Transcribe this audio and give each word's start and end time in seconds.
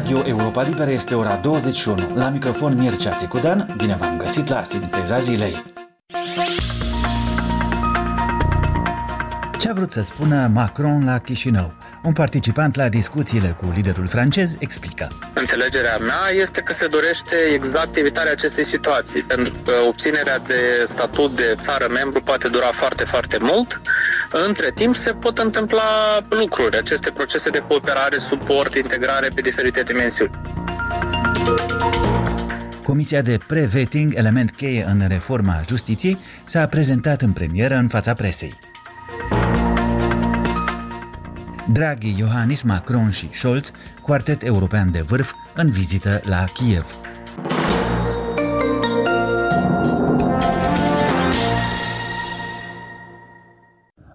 Radio 0.00 0.22
Europa 0.26 0.62
Liberă 0.62 0.90
este 0.90 1.14
ora 1.14 1.36
21. 1.36 2.06
La 2.14 2.28
microfon 2.28 2.74
Mircea 2.78 3.12
Țicudan, 3.14 3.74
bine 3.76 3.94
v-am 3.94 4.16
găsit 4.16 4.48
la 4.48 4.64
Sinteza 4.64 5.18
Zilei. 5.18 5.62
Ce 9.58 9.68
a 9.68 9.72
vrut 9.72 9.90
să 9.90 10.02
spună 10.02 10.50
Macron 10.54 11.04
la 11.04 11.18
Chișinău? 11.18 11.72
Un 12.02 12.12
participant 12.12 12.76
la 12.76 12.88
discuțiile 12.88 13.56
cu 13.60 13.72
liderul 13.74 14.06
francez 14.08 14.56
explică. 14.58 15.08
Înțelegerea 15.34 15.96
mea 15.98 16.42
este 16.42 16.60
că 16.60 16.72
se 16.72 16.86
dorește 16.86 17.36
exact 17.54 17.96
evitarea 17.96 18.32
acestei 18.32 18.64
situații, 18.64 19.22
pentru 19.22 19.54
că 19.64 19.72
obținerea 19.88 20.38
de 20.38 20.84
statut 20.84 21.36
de 21.36 21.54
țară 21.58 21.86
membru 21.92 22.22
poate 22.22 22.48
dura 22.48 22.70
foarte, 22.72 23.04
foarte 23.04 23.38
mult. 23.40 23.80
Între 24.46 24.70
timp 24.74 24.94
se 24.94 25.12
pot 25.12 25.38
întâmpla 25.38 25.82
lucruri, 26.28 26.76
aceste 26.76 27.10
procese 27.10 27.50
de 27.50 27.58
cooperare, 27.68 28.18
suport, 28.18 28.74
integrare 28.74 29.28
pe 29.34 29.40
diferite 29.40 29.82
dimensiuni. 29.82 30.40
Comisia 32.84 33.22
de 33.22 33.38
pre-vetting, 33.46 34.14
element 34.14 34.50
cheie 34.50 34.84
în 34.88 35.02
reforma 35.08 35.62
justiției, 35.68 36.18
s-a 36.44 36.66
prezentat 36.66 37.20
în 37.20 37.32
premieră 37.32 37.74
în 37.74 37.88
fața 37.88 38.12
presei. 38.12 38.69
Draghi, 41.72 42.18
Iohannis, 42.18 42.62
Macron 42.62 43.10
și 43.10 43.28
Scholz, 43.32 43.70
quartet 44.02 44.42
european 44.42 44.90
de 44.90 45.00
vârf, 45.00 45.32
în 45.54 45.70
vizită 45.70 46.20
la 46.24 46.44
Kiev. 46.44 46.86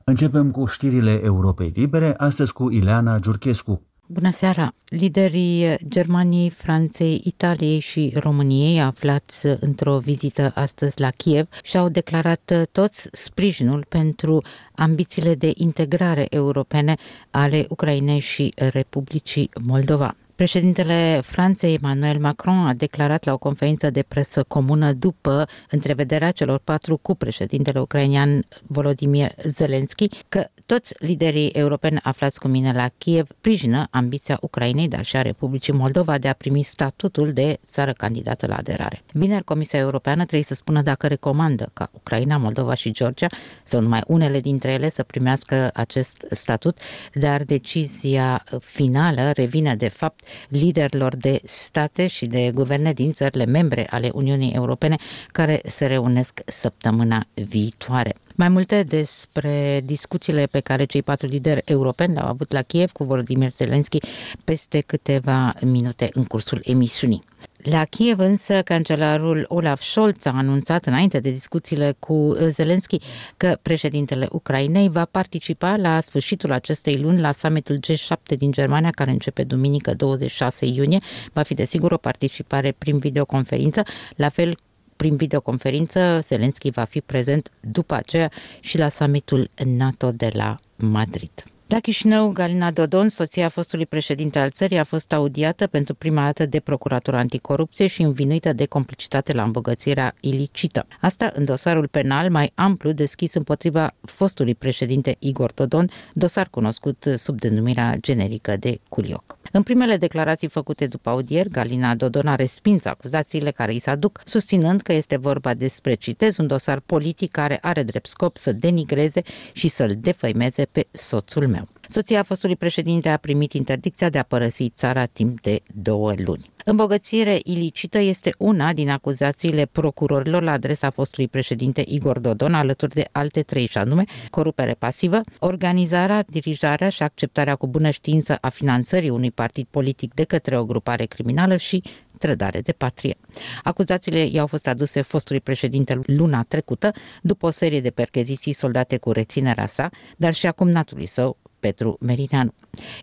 Începem 0.03 0.51
cu 0.51 0.65
știrile 0.65 1.19
Europei 1.23 1.71
Libere, 1.75 2.13
astăzi 2.17 2.53
cu 2.53 2.71
Ileana 2.71 3.19
Giurchescu. 3.19 3.81
Bună 4.07 4.31
seara! 4.31 4.73
Liderii 4.85 5.75
Germaniei, 5.87 6.49
Franței, 6.49 7.21
Italiei 7.23 7.79
și 7.79 8.13
României 8.15 8.81
aflați 8.81 9.45
într-o 9.59 9.97
vizită 9.97 10.51
astăzi 10.55 10.99
la 10.99 11.09
Kiev 11.09 11.47
și-au 11.63 11.89
declarat 11.89 12.67
toți 12.71 13.09
sprijinul 13.11 13.85
pentru 13.89 14.41
ambițiile 14.75 15.35
de 15.35 15.51
integrare 15.55 16.25
europene 16.29 16.95
ale 17.31 17.65
Ucrainei 17.69 18.19
și 18.19 18.53
Republicii 18.55 19.49
Moldova. 19.63 20.15
Președintele 20.35 21.21
Franței 21.23 21.73
Emmanuel 21.73 22.19
Macron 22.19 22.65
a 22.65 22.73
declarat 22.73 23.23
la 23.23 23.33
o 23.33 23.37
conferință 23.37 23.89
de 23.89 24.03
presă 24.07 24.43
comună 24.43 24.93
după 24.93 25.47
întrevederea 25.69 26.31
celor 26.31 26.59
patru 26.63 26.97
cu 26.97 27.15
președintele 27.15 27.79
ucrainian 27.79 28.45
Volodymyr 28.67 29.31
Zelensky 29.43 30.09
că 30.29 30.47
toți 30.65 30.93
liderii 30.99 31.47
europeni 31.47 31.99
aflați 32.03 32.39
cu 32.39 32.47
mine 32.47 32.71
la 32.71 32.89
Kiev 32.97 33.27
sprijină 33.37 33.87
ambiția 33.89 34.37
Ucrainei, 34.41 34.87
dar 34.87 35.05
și 35.05 35.15
a 35.15 35.21
Republicii 35.21 35.73
Moldova 35.73 36.17
de 36.17 36.27
a 36.27 36.33
primi 36.33 36.63
statutul 36.63 37.33
de 37.33 37.57
țară 37.65 37.93
candidată 37.93 38.47
la 38.47 38.55
aderare. 38.55 39.01
Vineri, 39.11 39.43
Comisia 39.43 39.79
Europeană 39.79 40.21
trebuie 40.21 40.43
să 40.43 40.53
spună 40.53 40.81
dacă 40.81 41.07
recomandă 41.07 41.69
ca 41.73 41.89
Ucraina, 41.91 42.37
Moldova 42.37 42.73
și 42.73 42.91
Georgia, 42.91 43.27
sau 43.63 43.81
numai 43.81 44.01
unele 44.07 44.39
dintre 44.39 44.71
ele, 44.71 44.89
să 44.89 45.03
primească 45.03 45.69
acest 45.73 46.25
statut, 46.29 46.79
dar 47.13 47.43
decizia 47.43 48.43
finală 48.59 49.31
revine 49.31 49.75
de 49.75 49.89
fapt 49.89 50.24
liderilor 50.49 51.15
de 51.15 51.39
state 51.43 52.07
și 52.07 52.25
de 52.25 52.51
guverne 52.53 52.93
din 52.93 53.11
țările 53.11 53.45
membre 53.45 53.87
ale 53.89 54.09
Uniunii 54.13 54.53
Europene 54.53 54.95
care 55.31 55.61
se 55.65 55.85
reunesc 55.85 56.39
săptămâna 56.45 57.27
viitoare. 57.33 58.15
Mai 58.35 58.49
multe 58.49 58.83
despre 58.83 59.81
discuțiile 59.85 60.45
pe 60.45 60.59
care 60.59 60.85
cei 60.85 61.01
patru 61.01 61.27
lideri 61.27 61.61
europeni 61.65 62.13
le-au 62.13 62.27
avut 62.27 62.51
la 62.51 62.61
Kiev 62.61 62.91
cu 62.91 63.03
Volodymyr 63.03 63.51
Zelensky 63.51 63.97
peste 64.45 64.81
câteva 64.81 65.53
minute 65.61 66.09
în 66.13 66.23
cursul 66.23 66.61
emisiunii. 66.63 67.23
La 67.65 67.85
Kiev 67.85 68.19
însă, 68.19 68.61
cancelarul 68.61 69.45
Olaf 69.47 69.81
Scholz 69.81 70.25
a 70.25 70.31
anunțat 70.35 70.85
înainte 70.85 71.19
de 71.19 71.29
discuțiile 71.29 71.95
cu 71.99 72.35
Zelensky 72.47 72.97
că 73.37 73.57
președintele 73.61 74.27
Ucrainei 74.31 74.89
va 74.89 75.05
participa 75.05 75.75
la 75.75 75.99
sfârșitul 75.99 76.51
acestei 76.51 76.99
luni 76.99 77.19
la 77.19 77.31
summitul 77.31 77.79
G7 77.87 78.37
din 78.37 78.51
Germania, 78.51 78.89
care 78.89 79.11
începe 79.11 79.43
duminică 79.43 79.93
26 79.93 80.65
iunie. 80.65 80.99
Va 81.33 81.41
fi 81.41 81.53
desigur 81.53 81.91
o 81.91 81.97
participare 81.97 82.75
prin 82.77 82.97
videoconferință, 82.97 83.83
la 84.15 84.29
fel 84.29 84.57
prin 84.95 85.15
videoconferință, 85.15 86.19
Zelensky 86.27 86.69
va 86.69 86.83
fi 86.83 87.01
prezent 87.01 87.51
după 87.59 87.93
aceea 87.93 88.31
și 88.59 88.77
la 88.77 88.89
summitul 88.89 89.49
NATO 89.63 90.11
de 90.11 90.29
la 90.33 90.55
Madrid. 90.75 91.54
La 91.67 91.79
Chișinău, 91.79 92.31
Galina 92.31 92.71
Dodon, 92.71 93.09
soția 93.09 93.49
fostului 93.49 93.85
președinte 93.85 94.39
al 94.39 94.49
țării, 94.49 94.77
a 94.77 94.83
fost 94.83 95.13
audiată 95.13 95.67
pentru 95.67 95.93
prima 95.93 96.23
dată 96.23 96.45
de 96.45 96.59
procuratura 96.59 97.17
anticorupție 97.17 97.87
și 97.87 98.01
învinuită 98.01 98.53
de 98.53 98.65
complicitate 98.65 99.33
la 99.33 99.43
îmbogățirea 99.43 100.15
ilicită. 100.19 100.87
Asta 101.01 101.31
în 101.33 101.45
dosarul 101.45 101.87
penal 101.87 102.29
mai 102.29 102.51
amplu 102.55 102.91
deschis 102.91 103.33
împotriva 103.33 103.93
fostului 104.01 104.55
președinte 104.55 105.15
Igor 105.19 105.51
Dodon, 105.51 105.89
dosar 106.13 106.47
cunoscut 106.49 107.05
sub 107.15 107.39
denumirea 107.39 107.95
generică 107.99 108.57
de 108.57 108.79
Culioc. 108.89 109.37
În 109.55 109.63
primele 109.63 109.97
declarații 109.97 110.47
făcute 110.47 110.87
după 110.87 111.09
audier, 111.09 111.47
Galina 111.47 111.95
Dodon 111.95 112.27
a 112.27 112.35
respins 112.35 112.85
acuzațiile 112.85 113.51
care 113.51 113.71
îi 113.71 113.79
se 113.79 113.89
aduc, 113.89 114.21
susținând 114.25 114.81
că 114.81 114.93
este 114.93 115.17
vorba 115.17 115.53
despre, 115.53 115.93
citez, 115.93 116.37
un 116.37 116.47
dosar 116.47 116.79
politic 116.79 117.31
care 117.31 117.57
are 117.61 117.83
drept 117.83 118.07
scop 118.07 118.37
să 118.37 118.51
denigreze 118.51 119.21
și 119.53 119.67
să-l 119.67 119.95
defăimeze 119.99 120.65
pe 120.65 120.87
soțul 120.91 121.47
meu. 121.47 121.67
Soția 121.87 122.23
fostului 122.23 122.55
președinte 122.55 123.09
a 123.09 123.17
primit 123.17 123.53
interdicția 123.53 124.09
de 124.09 124.17
a 124.17 124.23
părăsi 124.23 124.69
țara 124.69 125.05
timp 125.05 125.41
de 125.41 125.59
două 125.73 126.13
luni. 126.17 126.53
Îmbogățire 126.65 127.39
ilicită 127.43 127.99
este 127.99 128.33
una 128.37 128.73
din 128.73 128.89
acuzațiile 128.89 129.65
procurorilor 129.65 130.43
la 130.43 130.51
adresa 130.51 130.89
fostului 130.89 131.27
președinte 131.27 131.83
Igor 131.87 132.19
Dodon, 132.19 132.53
alături 132.53 132.93
de 132.93 133.07
alte 133.11 133.41
trei, 133.41 133.67
și 133.67 133.77
anume 133.77 134.03
corupere 134.29 134.73
pasivă, 134.73 135.21
organizarea, 135.39 136.23
dirijarea 136.27 136.89
și 136.89 137.03
acceptarea 137.03 137.55
cu 137.55 137.67
bună 137.67 137.89
știință 137.89 138.37
a 138.41 138.49
finanțării 138.49 139.09
unui 139.09 139.31
partid 139.31 139.67
politic 139.69 140.13
de 140.13 140.23
către 140.23 140.57
o 140.57 140.65
grupare 140.65 141.05
criminală 141.05 141.57
și 141.57 141.83
trădare 142.17 142.61
de 142.61 142.71
patrie. 142.71 143.15
Acuzațiile 143.63 144.25
i-au 144.25 144.47
fost 144.47 144.67
aduse 144.67 145.01
fostului 145.01 145.41
președinte 145.41 145.99
luna 146.05 146.43
trecută, 146.43 146.91
după 147.21 147.45
o 147.45 147.49
serie 147.49 147.81
de 147.81 147.89
percheziții 147.89 148.53
soldate 148.53 148.97
cu 148.97 149.11
reținerea 149.11 149.67
sa, 149.67 149.89
dar 150.17 150.33
și 150.33 150.47
acum 150.47 150.69
natului 150.69 151.05
său, 151.05 151.37
Petru 151.65 151.97
Merineanu. 151.99 152.53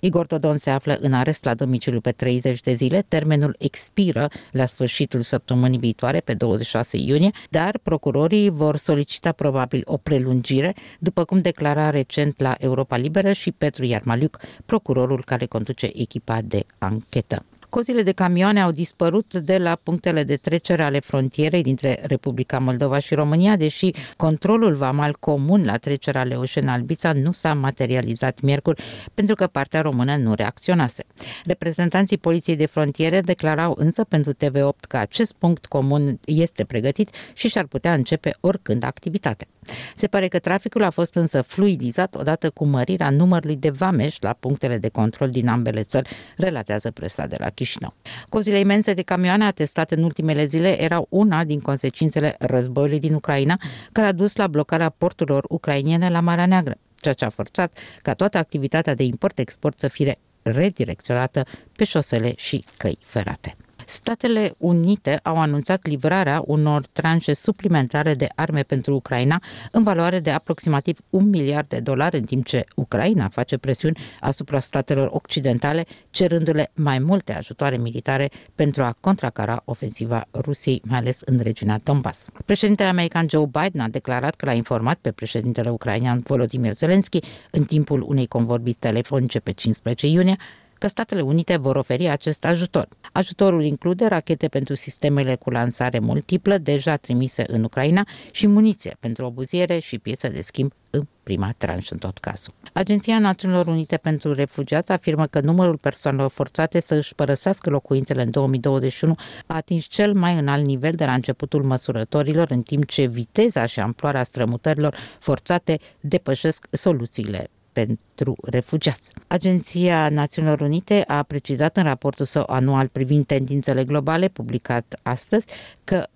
Igor 0.01 0.27
Todon 0.27 0.57
se 0.57 0.71
află 0.71 0.97
în 1.01 1.13
arest 1.13 1.45
la 1.45 1.55
domiciliu 1.55 2.01
pe 2.01 2.13
30 2.13 2.61
de 2.61 2.73
zile, 2.73 3.05
termenul 3.09 3.57
expiră 3.59 4.29
la 4.51 4.67
sfârșitul 4.67 5.21
săptămânii 5.21 5.79
viitoare, 5.79 6.21
pe 6.21 6.35
26 6.35 6.97
iunie, 6.97 7.31
dar 7.51 7.79
procurorii 7.83 8.51
vor 8.51 8.77
solicita 8.77 9.33
probabil 9.33 9.83
o 9.85 9.97
prelungire, 9.97 10.75
după 10.99 11.25
cum 11.25 11.41
declara 11.41 11.91
recent 11.91 12.41
la 12.41 12.55
Europa 12.59 12.97
Liberă 12.97 13.33
și 13.33 13.53
Petru 13.53 13.85
Iarmaliuc, 13.85 14.39
procurorul 14.67 15.25
care 15.25 15.47
conduce 15.47 15.91
echipa 15.95 16.41
de 16.45 16.67
anchetă. 16.79 17.45
Cozile 17.75 18.03
de 18.03 18.13
camioane 18.13 18.61
au 18.61 18.71
dispărut 18.71 19.35
de 19.35 19.59
la 19.59 19.79
punctele 19.83 20.23
de 20.25 20.37
trecere 20.37 20.83
ale 20.83 21.01
frontierei 21.01 21.63
dintre 21.63 22.01
Republica 22.03 22.59
Moldova 22.59 22.99
și 22.99 23.15
România, 23.15 23.57
deși 23.57 23.91
controlul 24.17 24.75
vamal 24.75 25.17
comun 25.21 25.65
la 25.65 25.77
trecerea 25.77 26.25
Leoșen-Albița 26.25 27.13
nu 27.13 27.33
s-a 27.33 27.55
materializat 27.55 28.41
miercuri 28.41 28.83
pentru 29.15 29.35
că 29.35 29.47
partea 29.47 29.81
română 29.81 30.17
nu 30.17 30.35
reacționase. 30.35 31.05
Reprezentanții 31.45 32.19
Poliției 32.19 32.57
de 32.57 32.67
Frontiere 32.67 33.21
declarau 33.21 33.75
însă 33.79 34.05
pentru 34.05 34.33
TV8 34.33 34.81
că 34.89 34.97
acest 34.97 35.33
punct 35.33 35.67
comun 35.67 36.19
este 36.25 36.65
pregătit 36.65 37.11
și 37.33 37.49
și-ar 37.49 37.67
putea 37.67 37.95
începe 37.95 38.37
oricând 38.41 38.85
activitatea. 38.85 39.47
Se 39.95 40.07
pare 40.07 40.29
că 40.29 40.39
traficul 40.39 40.83
a 40.83 40.91
fost 40.91 41.15
însă 41.15 41.43
fluidizat 41.43 42.15
odată 42.15 42.51
cu 42.51 42.65
mărirea 42.65 43.11
numărului 43.11 43.57
de 43.57 43.71
vameși 43.71 44.19
la 44.21 44.33
punctele 44.33 44.79
de 44.79 44.89
control 44.89 45.31
din 45.31 45.49
ambele 45.49 45.83
țări, 45.83 46.09
relatează 46.37 46.91
presa 46.91 47.27
de 47.27 47.37
la 47.39 47.49
Chișinău. 47.51 47.95
Cozile 48.29 48.59
imense 48.59 48.95
de 48.95 49.03
camioane 49.03 49.45
atestate 49.45 49.95
în 49.95 50.03
ultimele 50.03 50.45
zile 50.45 50.83
erau 50.83 51.07
una 51.11 51.45
din 51.45 51.61
consecințele 51.61 52.35
războiului 52.39 52.99
din 52.99 53.15
Ucraina, 53.15 53.57
care 53.93 54.07
a 54.07 54.13
dus 54.13 54.37
la 54.37 54.47
blocarea 54.47 54.89
porturilor 54.89 55.45
ucrainiene 55.49 56.09
la 56.09 56.21
Marea 56.21 56.47
Neagră, 56.47 56.75
ceea 56.95 57.15
ce 57.15 57.25
a 57.25 57.29
forțat 57.29 57.79
ca 58.03 58.15
toată 58.15 58.39
activitatea 58.39 58.95
de 58.95 59.03
import-export 59.03 59.79
să 59.79 59.89
fie 59.89 60.17
redirecționată 60.43 61.47
pe 61.77 61.85
șosele 61.85 62.33
și 62.37 62.65
căi 62.77 62.99
ferate. 63.05 63.55
Statele 63.87 64.55
Unite 64.59 65.21
au 65.23 65.37
anunțat 65.37 65.87
livrarea 65.87 66.43
unor 66.47 66.87
tranșe 66.93 67.35
suplimentare 67.35 68.15
de 68.15 68.29
arme 68.35 68.63
pentru 68.63 68.95
Ucraina 68.95 69.43
în 69.71 69.83
valoare 69.83 70.21
de 70.21 70.31
aproximativ 70.31 70.99
un 71.11 71.29
miliard 71.29 71.69
de 71.69 71.81
dolari, 71.81 72.17
în 72.17 72.25
timp 72.25 72.45
ce 72.45 72.65
Ucraina 72.77 73.29
face 73.29 73.57
presiuni 73.57 73.99
asupra 74.21 74.61
statelor 74.61 75.09
occidentale, 75.13 75.85
cerându-le 76.11 76.71
mai 76.75 76.99
multe 76.99 77.33
ajutoare 77.33 77.77
militare 77.77 78.31
pentru 78.55 78.83
a 78.83 78.97
contracara 79.01 79.63
ofensiva 79.65 80.25
Rusiei, 80.33 80.83
mai 80.85 80.99
ales 80.99 81.21
în 81.25 81.39
regiunea 81.39 81.81
Donbass. 81.83 82.29
Președintele 82.45 82.89
american 82.89 83.27
Joe 83.29 83.47
Biden 83.47 83.81
a 83.81 83.89
declarat 83.89 84.35
că 84.35 84.45
l-a 84.45 84.53
informat 84.53 84.99
pe 85.01 85.13
președintele 85.13 85.71
ucrainean 85.71 86.21
Volodymyr 86.21 86.73
Zelensky 86.73 87.19
în 87.51 87.65
timpul 87.65 88.05
unei 88.07 88.27
convorbiri 88.27 88.77
telefonice 88.79 89.41
pe 89.41 89.53
15 89.53 90.07
iunie 90.07 90.37
că 90.83 90.89
Statele 90.89 91.21
Unite 91.21 91.57
vor 91.57 91.77
oferi 91.77 92.09
acest 92.09 92.45
ajutor. 92.45 92.89
Ajutorul 93.13 93.65
include 93.65 94.07
rachete 94.07 94.49
pentru 94.49 94.75
sistemele 94.75 95.35
cu 95.35 95.51
lansare 95.51 95.99
multiplă 95.99 96.59
deja 96.59 96.97
trimise 96.97 97.45
în 97.47 97.65
Ucraina 97.65 98.07
și 98.31 98.47
muniție 98.47 98.97
pentru 99.01 99.25
obuziere 99.25 99.79
și 99.79 99.99
piese 99.99 100.29
de 100.29 100.41
schimb 100.41 100.73
în 100.91 101.07
prima 101.23 101.55
tranșă 101.57 101.93
în 101.93 101.99
tot 101.99 102.19
cazul. 102.19 102.55
Agenția 102.73 103.19
Națiunilor 103.19 103.67
Unite 103.67 103.97
pentru 103.97 104.33
Refugiați 104.33 104.93
afirmă 104.93 105.27
că 105.27 105.41
numărul 105.41 105.77
persoanelor 105.77 106.31
forțate 106.31 106.81
să 106.81 106.95
își 106.95 107.15
părăsească 107.15 107.71
locuințele 107.71 108.23
în 108.23 108.31
2021 108.31 109.15
a 109.47 109.55
atins 109.55 109.85
cel 109.85 110.13
mai 110.13 110.39
înalt 110.39 110.65
nivel 110.65 110.93
de 110.93 111.05
la 111.05 111.15
începutul 111.15 111.63
măsurătorilor, 111.63 112.51
în 112.51 112.63
timp 112.63 112.87
ce 112.87 113.07
viteza 113.07 113.67
și 113.67 113.81
amploarea 113.81 114.25
strămutărilor 114.25 114.97
forțate 115.19 115.79
depășesc 116.01 116.67
soluțiile 116.71 117.51
pentru 117.73 118.35
refugiați. 118.43 119.13
Agenția 119.27 120.09
Națiunilor 120.09 120.61
Unite 120.61 121.05
a 121.07 121.23
precizat 121.23 121.77
în 121.77 121.83
raportul 121.83 122.25
său 122.27 122.45
anual 122.47 122.89
privind 122.89 123.27
tendințele 123.27 123.85
globale, 123.85 124.29
publicat 124.29 124.99
astăzi, 125.03 125.47
că 125.85 126.07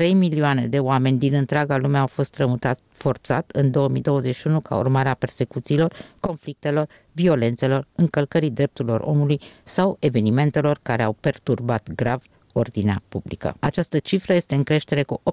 89,3 0.00 0.12
milioane 0.12 0.66
de 0.66 0.78
oameni 0.78 1.18
din 1.18 1.34
întreaga 1.34 1.76
lume 1.76 1.98
au 1.98 2.06
fost 2.06 2.28
strămutați 2.32 2.82
forțat 2.92 3.50
în 3.52 3.70
2021 3.70 4.60
ca 4.60 4.76
urmare 4.76 5.08
a 5.08 5.14
persecuțiilor, 5.14 5.92
conflictelor, 6.20 6.88
violențelor, 7.12 7.86
încălcării 7.94 8.50
drepturilor 8.50 9.00
omului 9.00 9.40
sau 9.64 9.96
evenimentelor 10.00 10.78
care 10.82 11.02
au 11.02 11.16
perturbat 11.20 11.88
grav 11.94 12.22
ordinea 12.58 13.02
publică. 13.08 13.56
Această 13.60 13.98
cifră 13.98 14.34
este 14.34 14.54
în 14.54 14.62
creștere 14.62 15.02
cu 15.02 15.22
8% 15.24 15.30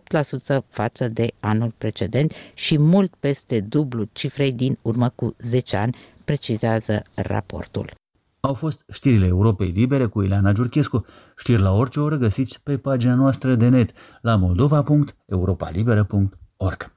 față 0.69 1.07
de 1.07 1.33
anul 1.39 1.73
precedent 1.77 2.33
și 2.53 2.79
mult 2.79 3.13
peste 3.19 3.59
dublu 3.59 4.07
cifrei 4.11 4.51
din 4.51 4.77
urmă 4.81 5.09
cu 5.09 5.35
10 5.39 5.75
ani, 5.75 5.95
precizează 6.23 7.03
raportul. 7.15 7.91
Au 8.39 8.53
fost 8.53 8.83
știrile 8.93 9.25
Europei 9.25 9.69
Libere 9.69 10.05
cu 10.05 10.21
Ileana 10.21 10.51
Giurchescu, 10.51 11.05
știri 11.37 11.61
la 11.61 11.71
orice 11.71 11.99
oră 11.99 12.15
găsiți 12.15 12.59
pe 12.63 12.77
pagina 12.77 13.13
noastră 13.13 13.55
de 13.55 13.69
net 13.69 13.91
la 14.21 14.35
moldova.europalibera.org. 14.35 16.95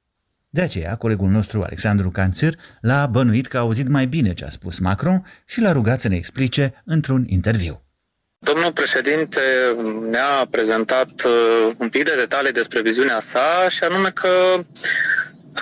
De 0.49 0.61
aceea, 0.61 0.95
colegul 0.95 1.29
nostru 1.29 1.61
Alexandru 1.61 2.09
Canțir 2.09 2.53
l-a 2.81 3.05
bănuit 3.05 3.47
că 3.47 3.57
a 3.57 3.59
auzit 3.59 3.87
mai 3.87 4.07
bine 4.07 4.33
ce 4.33 4.45
a 4.45 4.49
spus 4.49 4.79
Macron 4.79 5.25
și 5.45 5.61
l-a 5.61 5.71
rugat 5.71 5.99
să 5.99 6.07
ne 6.07 6.15
explice 6.15 6.73
într-un 6.85 7.25
interviu. 7.27 7.88
Domnul 8.41 8.71
președinte 8.71 9.41
ne-a 10.09 10.47
prezentat 10.49 11.09
uh, 11.25 11.67
un 11.77 11.89
pic 11.89 12.03
de 12.03 12.15
detalii 12.15 12.51
despre 12.51 12.81
viziunea 12.81 13.19
sa 13.19 13.65
și 13.69 13.83
anume 13.83 14.09
că 14.09 14.63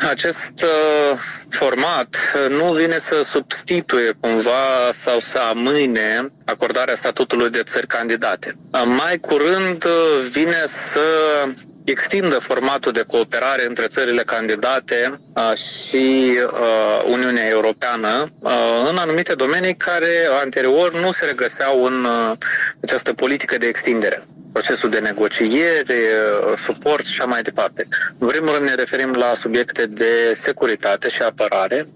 acest 0.10 0.52
uh, 0.64 1.18
format 1.50 2.16
uh, 2.36 2.56
nu 2.56 2.74
vine 2.74 2.98
să 2.98 3.22
substituie 3.22 4.18
cumva 4.20 4.90
sau 4.92 5.20
să 5.20 5.38
amâne 5.38 6.32
acordarea 6.46 6.96
statutului 6.96 7.50
de 7.50 7.64
țări 7.64 7.88
candidate. 7.88 8.58
Mai 8.86 9.18
curând 9.20 9.86
vine 10.32 10.64
să 10.92 11.02
extindă 11.92 12.40
formatul 12.40 12.92
de 12.92 13.04
cooperare 13.08 13.66
între 13.68 13.88
țările 13.88 14.22
candidate 14.22 15.20
și 15.56 16.38
Uniunea 17.12 17.48
Europeană 17.50 18.32
în 18.90 18.98
anumite 18.98 19.34
domenii 19.34 19.76
care 19.76 20.28
anterior 20.42 21.00
nu 21.00 21.12
se 21.12 21.26
regăseau 21.26 21.84
în 21.84 22.08
această 22.82 23.14
politică 23.14 23.58
de 23.58 23.68
extindere 23.68 24.24
procesul 24.52 24.90
de 24.90 25.00
negociere, 25.00 25.96
suport 26.56 27.06
și 27.06 27.20
așa 27.20 27.30
mai 27.30 27.42
departe. 27.42 27.88
În 28.18 28.28
primul 28.28 28.54
rând 28.54 28.70
ne 28.70 28.76
referim 28.76 29.12
la 29.12 29.34
subiecte 29.34 29.86
de 29.86 30.32
securitate 30.34 31.08
și 31.08 31.22
apărare, 31.22 31.88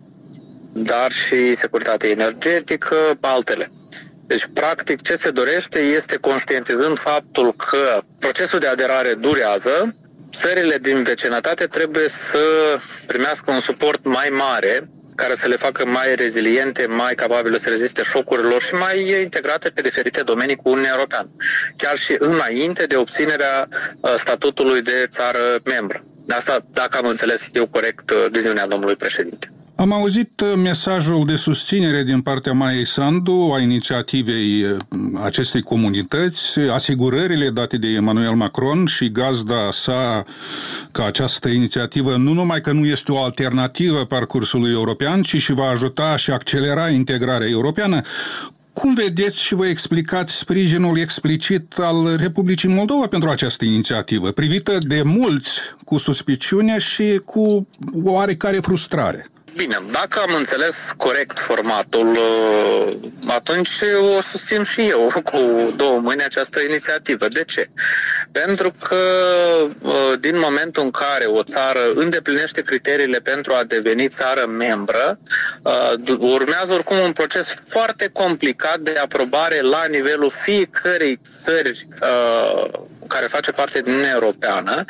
dar 0.73 1.11
și 1.11 1.53
securitate 1.53 2.07
energetică, 2.09 2.95
altele. 3.19 3.71
Deci, 4.31 4.47
practic, 4.53 5.01
ce 5.01 5.15
se 5.15 5.31
dorește 5.31 5.79
este 5.79 6.15
conștientizând 6.15 6.99
faptul 6.99 7.53
că 7.53 8.01
procesul 8.19 8.59
de 8.59 8.67
aderare 8.67 9.13
durează, 9.13 9.95
țările 10.33 10.77
din 10.77 11.03
vecinătate 11.03 11.65
trebuie 11.65 12.07
să 12.07 12.39
primească 13.07 13.51
un 13.51 13.59
suport 13.59 14.05
mai 14.05 14.29
mare 14.31 14.89
care 15.15 15.35
să 15.35 15.47
le 15.47 15.55
facă 15.55 15.85
mai 15.85 16.15
reziliente, 16.15 16.85
mai 16.85 17.15
capabile 17.15 17.57
să 17.57 17.69
reziste 17.69 18.03
șocurilor 18.03 18.61
și 18.61 18.73
mai 18.73 19.21
integrate 19.21 19.69
pe 19.69 19.81
diferite 19.81 20.21
domenii 20.21 20.55
cu 20.55 20.69
Uniunea 20.69 20.91
Europeană, 20.93 21.29
chiar 21.75 21.97
și 21.97 22.15
înainte 22.19 22.85
de 22.85 22.95
obținerea 22.95 23.67
uh, 23.99 24.13
statutului 24.17 24.81
de 24.81 25.07
țară 25.09 25.39
membră. 25.63 26.03
Asta, 26.29 26.65
dacă 26.73 26.97
am 26.97 27.05
înțeles 27.07 27.47
eu 27.53 27.67
corect 27.67 28.09
uh, 28.09 28.25
viziunea 28.29 28.67
domnului 28.67 28.95
președinte. 28.95 29.51
Am 29.81 29.91
auzit 29.91 30.41
uh, 30.41 30.53
mesajul 30.55 31.25
de 31.25 31.35
susținere 31.35 32.03
din 32.03 32.21
partea 32.21 32.53
Maiei 32.53 32.87
Sandu 32.87 33.51
a 33.53 33.59
inițiativei 33.59 34.63
uh, 34.63 34.77
acestei 35.23 35.61
comunități, 35.61 36.59
asigurările 36.59 37.49
date 37.49 37.77
de 37.77 37.87
Emmanuel 37.87 38.33
Macron 38.33 38.85
și 38.85 39.11
gazda 39.11 39.69
sa 39.71 40.25
că 40.91 41.03
această 41.03 41.47
inițiativă 41.47 42.15
nu 42.15 42.33
numai 42.33 42.61
că 42.61 42.71
nu 42.71 42.85
este 42.85 43.11
o 43.11 43.23
alternativă 43.23 44.05
parcursului 44.05 44.71
european, 44.71 45.21
ci 45.21 45.35
și 45.35 45.53
va 45.53 45.67
ajuta 45.67 46.15
și 46.15 46.31
accelera 46.31 46.89
integrarea 46.89 47.49
europeană, 47.49 48.01
cum 48.73 48.93
vedeți 48.93 49.43
și 49.43 49.55
vă 49.55 49.65
explicați 49.65 50.37
sprijinul 50.37 50.97
explicit 50.97 51.73
al 51.77 52.15
Republicii 52.15 52.69
Moldova 52.69 53.07
pentru 53.07 53.29
această 53.29 53.65
inițiativă, 53.65 54.31
privită 54.31 54.77
de 54.79 55.01
mulți 55.03 55.59
cu 55.85 55.97
suspiciune 55.97 56.77
și 56.77 57.21
cu 57.25 57.67
oarecare 58.03 58.57
frustrare? 58.57 59.25
Bine, 59.55 59.77
dacă 59.91 60.19
am 60.19 60.33
înțeles 60.33 60.91
corect 60.97 61.39
formatul, 61.39 62.11
uh, 62.11 62.93
atunci 63.27 63.69
o 64.15 64.21
susțin 64.21 64.63
și 64.63 64.81
eu 64.81 65.11
cu 65.31 65.73
două 65.75 65.99
mâini 65.99 66.23
această 66.23 66.59
inițiativă. 66.61 67.27
De 67.27 67.43
ce? 67.43 67.69
Pentru 68.31 68.73
că 68.87 68.95
uh, 69.81 70.13
din 70.19 70.39
momentul 70.39 70.83
în 70.83 70.91
care 70.91 71.25
o 71.25 71.43
țară 71.43 71.79
îndeplinește 71.93 72.61
criteriile 72.61 73.17
pentru 73.17 73.53
a 73.53 73.63
deveni 73.63 74.07
țară 74.07 74.45
membră, 74.45 75.19
uh, 75.61 76.17
urmează 76.19 76.73
oricum 76.73 76.97
un 76.99 77.11
proces 77.11 77.55
foarte 77.67 78.09
complicat 78.13 78.79
de 78.79 78.95
aprobare 79.01 79.61
la 79.61 79.85
nivelul 79.89 80.29
fiecărei 80.29 81.19
țări 81.23 81.87
care 83.07 83.25
face 83.25 83.51
parte 83.51 83.81
din 83.81 83.91
Uniunea 83.91 84.13
Europeană 84.13 84.85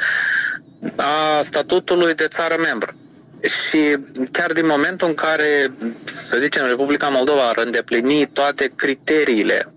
a 0.95 1.41
statutului 1.41 2.13
de 2.13 2.27
țară 2.27 2.55
membră. 2.59 2.95
Și 3.41 3.97
chiar 4.31 4.51
din 4.51 4.65
momentul 4.65 5.07
în 5.07 5.13
care, 5.13 5.67
să 6.05 6.37
zicem, 6.37 6.65
Republica 6.65 7.09
Moldova 7.09 7.47
ar 7.47 7.57
îndeplini 7.57 8.27
toate 8.33 8.71
criteriile 8.75 9.73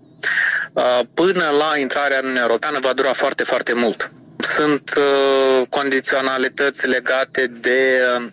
până 1.13 1.49
la 1.57 1.77
intrarea 1.77 2.17
în 2.17 2.23
Uniunea 2.23 2.45
Europeană 2.45 2.77
va 2.81 2.93
dura 2.93 3.13
foarte, 3.13 3.43
foarte 3.43 3.73
mult. 3.73 4.09
Sunt 4.37 4.93
condiționalități 5.69 6.87
legate 6.87 7.47
de 7.47 8.01
Uh, 8.17 8.31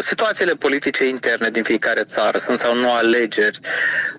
situațiile 0.00 0.52
politice 0.52 1.04
interne 1.08 1.50
din 1.50 1.62
fiecare 1.62 2.02
țară, 2.02 2.38
sunt 2.38 2.58
sau 2.58 2.74
nu 2.74 2.92
alegeri, 2.92 3.58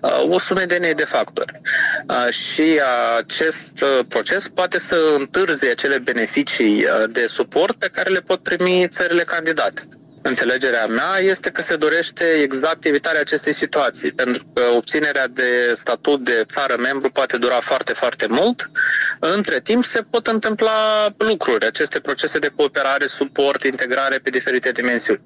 uh, 0.02 0.28
o 0.28 0.38
sumedenie 0.38 0.92
de 0.92 1.04
factori. 1.04 1.60
Uh, 2.08 2.32
și 2.32 2.80
acest 3.18 3.84
proces 4.08 4.48
poate 4.48 4.78
să 4.78 5.14
întârzie 5.18 5.70
acele 5.70 5.98
beneficii 5.98 6.86
de 7.10 7.26
suport 7.26 7.78
pe 7.78 7.90
care 7.92 8.10
le 8.10 8.20
pot 8.20 8.42
primi 8.42 8.88
țările 8.88 9.22
candidate. 9.22 9.82
Înțelegerea 10.26 10.86
mea 10.86 11.18
este 11.18 11.50
că 11.50 11.62
se 11.62 11.76
dorește 11.76 12.24
exact 12.24 12.84
evitarea 12.84 13.20
acestei 13.20 13.54
situații, 13.54 14.12
pentru 14.12 14.44
că 14.54 14.62
obținerea 14.76 15.28
de 15.28 15.72
statut 15.74 16.24
de 16.24 16.44
țară 16.46 16.76
membru 16.80 17.10
poate 17.10 17.36
dura 17.36 17.60
foarte, 17.60 17.92
foarte 17.92 18.26
mult. 18.26 18.70
Între 19.20 19.60
timp 19.60 19.84
se 19.84 20.02
pot 20.10 20.26
întâmpla 20.26 21.08
lucruri, 21.16 21.66
aceste 21.66 22.00
procese 22.00 22.38
de 22.38 22.52
cooperare, 22.56 23.06
suport, 23.06 23.62
integrare 23.62 24.18
pe 24.18 24.30
diferite 24.30 24.70
dimensiuni. 24.70 25.22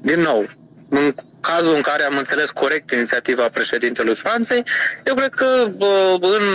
Din 0.00 0.20
nou, 0.20 0.48
în 0.88 1.14
cazul 1.40 1.74
în 1.74 1.80
care 1.80 2.02
am 2.02 2.16
înțeles 2.16 2.50
corect 2.50 2.90
inițiativa 2.90 3.48
președintelui 3.48 4.14
Franței, 4.14 4.62
eu 5.04 5.14
cred 5.14 5.34
că 5.34 5.70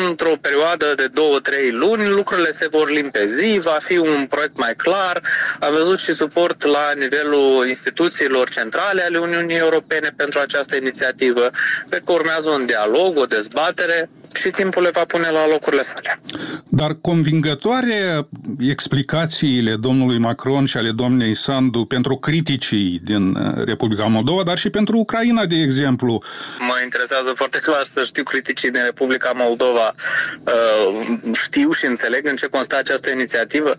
într-o 0.08 0.36
perioadă 0.42 0.94
de 0.96 1.08
două-trei 1.08 1.72
luni 1.72 2.08
lucrurile 2.08 2.52
se 2.52 2.68
vor 2.72 2.90
limpezi, 2.90 3.60
va 3.60 3.78
fi 3.80 3.98
un 3.98 4.26
proiect 4.30 4.58
mai 4.58 4.74
clar. 4.78 5.20
Am 5.60 5.74
văzut 5.74 6.00
și 6.00 6.14
suport 6.14 6.64
la 6.64 6.92
nivelul 7.00 7.68
instituțiilor 7.68 8.50
centrale 8.50 9.02
ale 9.02 9.18
Uniunii 9.18 9.58
Europene 9.58 10.10
pentru 10.16 10.40
această 10.40 10.76
inițiativă. 10.76 11.50
Cred 11.90 12.02
că 12.06 12.12
urmează 12.12 12.50
un 12.50 12.66
dialog, 12.66 13.18
o 13.18 13.26
dezbatere 13.26 14.10
și 14.34 14.50
timpul 14.50 14.82
le 14.82 14.90
va 14.94 15.06
pune 15.06 15.30
la 15.30 15.48
locurile 15.48 15.82
sale. 15.82 16.22
Dar 16.68 16.98
convingătoare 17.02 18.28
explicațiile 18.60 19.76
domnului 19.76 20.18
Macron 20.18 20.66
și 20.66 20.78
ale 20.78 20.92
domnei 20.92 21.36
Sandu 21.36 21.86
pentru 21.86 22.16
criticii 22.16 23.02
din 23.04 23.36
uh, 23.36 23.64
Republica 23.64 24.06
Moldova, 24.06 24.44
dar 24.44 24.58
și 24.58 24.70
pentru 24.72 24.98
Ucraina, 24.98 25.46
de 25.46 25.56
exemplu. 25.56 26.24
Mă 26.60 26.80
interesează 26.84 27.32
foarte 27.36 27.60
clar 27.60 27.84
să 27.84 28.04
știu 28.04 28.24
criticii 28.24 28.72
din 28.72 28.84
Republica 28.84 29.32
Moldova. 29.36 29.96
Uh, 30.44 31.18
știu 31.34 31.72
și 31.72 31.86
înțeleg 31.86 32.28
în 32.28 32.36
ce 32.36 32.48
constă 32.48 32.78
această 32.78 33.10
inițiativă. 33.10 33.78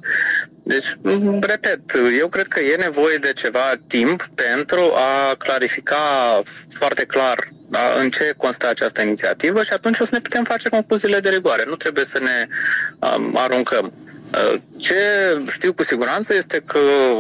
Deci, 0.65 0.87
repet, 1.41 1.81
eu 2.19 2.29
cred 2.29 2.47
că 2.47 2.61
e 2.61 2.77
nevoie 2.77 3.17
de 3.17 3.33
ceva 3.33 3.73
timp 3.87 4.29
pentru 4.35 4.93
a 4.95 5.35
clarifica 5.35 6.43
foarte 6.75 7.05
clar 7.05 7.49
da, 7.73 7.81
în 7.99 8.09
ce 8.09 8.35
constă 8.37 8.69
această 8.69 9.03
inițiativă 9.03 9.63
și 9.63 9.73
atunci 9.73 10.01
o 10.01 10.05
să 10.05 10.11
ne 10.13 10.19
putem 10.19 10.45
face 10.45 10.69
concluziile 10.69 11.21
de 11.21 11.29
rigoare. 11.29 11.65
Nu 11.67 11.75
trebuie 11.75 12.05
să 12.05 12.19
ne 12.19 12.49
um, 13.09 13.37
aruncăm. 13.37 13.93
Uh, 14.33 14.55
ce 14.77 14.97
știu 15.53 15.73
cu 15.73 15.85
siguranță 15.85 16.35
este 16.35 16.63
că 16.67 16.79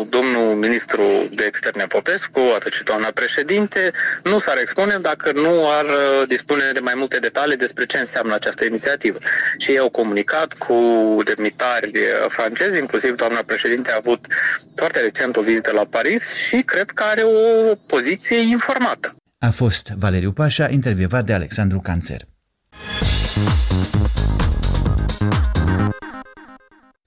domnul 0.08 0.54
ministru 0.54 1.02
de 1.34 1.44
externe 1.46 1.84
Popescu, 1.84 2.40
atât 2.54 2.72
și 2.72 2.82
doamna 2.82 3.08
președinte, 3.14 3.90
nu 4.24 4.38
s-ar 4.38 4.58
expune 4.58 4.98
dacă 5.00 5.32
nu 5.32 5.70
ar 5.70 5.84
uh, 5.84 6.28
dispune 6.28 6.70
de 6.72 6.80
mai 6.80 6.94
multe 6.96 7.18
detalii 7.18 7.56
despre 7.56 7.84
ce 7.86 7.98
înseamnă 7.98 8.34
această 8.34 8.64
inițiativă. 8.64 9.18
Și 9.58 9.70
ei 9.70 9.78
au 9.78 9.88
comunicat 9.90 10.52
cu 10.52 10.76
demnitari 11.24 11.90
uh, 11.98 12.24
francezi, 12.28 12.78
inclusiv 12.78 13.14
doamna 13.14 13.40
președinte 13.46 13.90
a 13.90 13.96
avut 13.96 14.26
foarte 14.74 15.00
recent 15.00 15.36
o 15.36 15.40
vizită 15.40 15.72
la 15.72 15.84
Paris 15.84 16.34
și 16.34 16.56
cred 16.56 16.90
că 16.90 17.02
are 17.02 17.22
o 17.22 17.74
poziție 17.86 18.36
informată. 18.36 19.14
A 19.38 19.50
fost 19.50 19.88
Valeriu 19.98 20.32
Pașa, 20.32 20.68
intervievat 20.68 21.24
de 21.24 21.32
Alexandru 21.32 21.80
Cancer. 21.80 22.20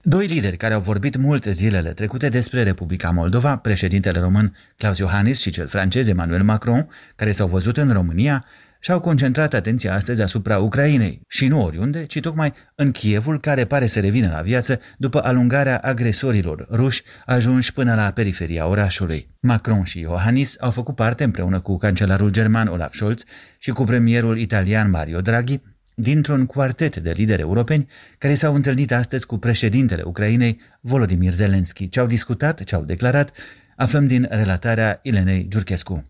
Doi 0.08 0.26
lideri 0.26 0.56
care 0.56 0.74
au 0.74 0.80
vorbit 0.80 1.16
multe 1.16 1.50
zilele 1.50 1.92
trecute 1.92 2.28
despre 2.28 2.62
Republica 2.62 3.10
Moldova, 3.10 3.56
președintele 3.56 4.20
român 4.20 4.56
Claus 4.76 4.98
Iohannis 4.98 5.40
și 5.40 5.50
cel 5.50 5.68
francez 5.68 6.08
Emmanuel 6.08 6.42
Macron, 6.42 6.88
care 7.16 7.32
s-au 7.32 7.48
văzut 7.48 7.76
în 7.76 7.92
România, 7.92 8.44
și-au 8.80 9.00
concentrat 9.00 9.54
atenția 9.54 9.94
astăzi 9.94 10.22
asupra 10.22 10.58
Ucrainei 10.58 11.20
și 11.28 11.46
nu 11.46 11.62
oriunde, 11.62 12.04
ci 12.04 12.20
tocmai 12.20 12.52
în 12.74 12.90
Kievul, 12.90 13.40
care 13.40 13.64
pare 13.64 13.86
să 13.86 14.00
revină 14.00 14.30
la 14.30 14.40
viață 14.40 14.80
după 14.96 15.24
alungarea 15.24 15.78
agresorilor 15.78 16.66
ruși 16.70 17.02
ajunși 17.24 17.72
până 17.72 17.94
la 17.94 18.10
periferia 18.10 18.66
orașului. 18.66 19.34
Macron 19.40 19.84
și 19.84 20.00
Iohannis 20.00 20.56
au 20.60 20.70
făcut 20.70 20.94
parte 20.94 21.24
împreună 21.24 21.60
cu 21.60 21.76
cancelarul 21.76 22.30
german 22.30 22.66
Olaf 22.66 22.94
Scholz 22.94 23.22
și 23.58 23.70
cu 23.70 23.84
premierul 23.84 24.38
italian 24.38 24.90
Mario 24.90 25.20
Draghi 25.20 25.60
dintr-un 25.98 26.46
quartet 26.46 26.96
de 26.96 27.10
lideri 27.10 27.40
europeni 27.40 27.88
care 28.18 28.34
s-au 28.34 28.54
întâlnit 28.54 28.92
astăzi 28.92 29.26
cu 29.26 29.38
președintele 29.38 30.02
Ucrainei, 30.02 30.60
Volodymyr 30.80 31.32
Zelensky. 31.32 31.88
Ce 31.88 32.00
au 32.00 32.06
discutat, 32.06 32.64
ce 32.64 32.74
au 32.74 32.82
declarat, 32.84 33.30
aflăm 33.76 34.06
din 34.06 34.26
relatarea 34.30 35.00
Ilenei 35.02 35.46
Giurchescu. 35.48 36.04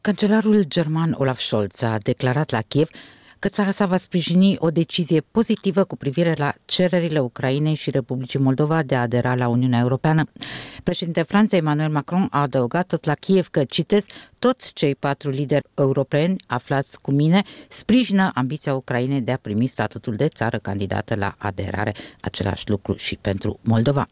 Cancelarul 0.00 0.62
german 0.62 1.14
Olaf 1.18 1.40
Scholz 1.40 1.82
a 1.82 1.98
declarat 2.02 2.50
la 2.50 2.60
Kiev 2.60 2.88
că 3.38 3.48
țara 3.48 3.70
sa 3.70 3.86
va 3.86 3.96
sprijini 3.96 4.56
o 4.58 4.70
decizie 4.70 5.20
pozitivă 5.20 5.84
cu 5.84 5.96
privire 5.96 6.34
la 6.36 6.54
cererile 6.64 7.18
Ucrainei 7.18 7.74
și 7.74 7.90
Republicii 7.90 8.38
Moldova 8.38 8.82
de 8.82 8.94
a 8.94 9.00
adera 9.00 9.34
la 9.34 9.48
Uniunea 9.48 9.80
Europeană. 9.80 10.24
Președinte 10.82 11.22
Franței 11.22 11.58
Emmanuel 11.58 11.90
Macron 11.90 12.28
a 12.30 12.40
adăugat 12.40 12.86
tot 12.86 13.04
la 13.04 13.14
Kiev 13.14 13.48
că, 13.48 13.64
citesc, 13.64 14.06
toți 14.38 14.72
cei 14.72 14.94
patru 14.94 15.30
lideri 15.30 15.66
europeni 15.74 16.36
aflați 16.46 17.00
cu 17.00 17.10
mine 17.10 17.42
sprijină 17.68 18.30
ambiția 18.34 18.74
Ucrainei 18.74 19.20
de 19.20 19.32
a 19.32 19.36
primi 19.36 19.66
statutul 19.66 20.16
de 20.16 20.28
țară 20.28 20.58
candidată 20.58 21.14
la 21.14 21.34
aderare, 21.38 21.94
același 22.20 22.70
lucru 22.70 22.96
și 22.96 23.16
pentru 23.16 23.58
Moldova. 23.62 24.08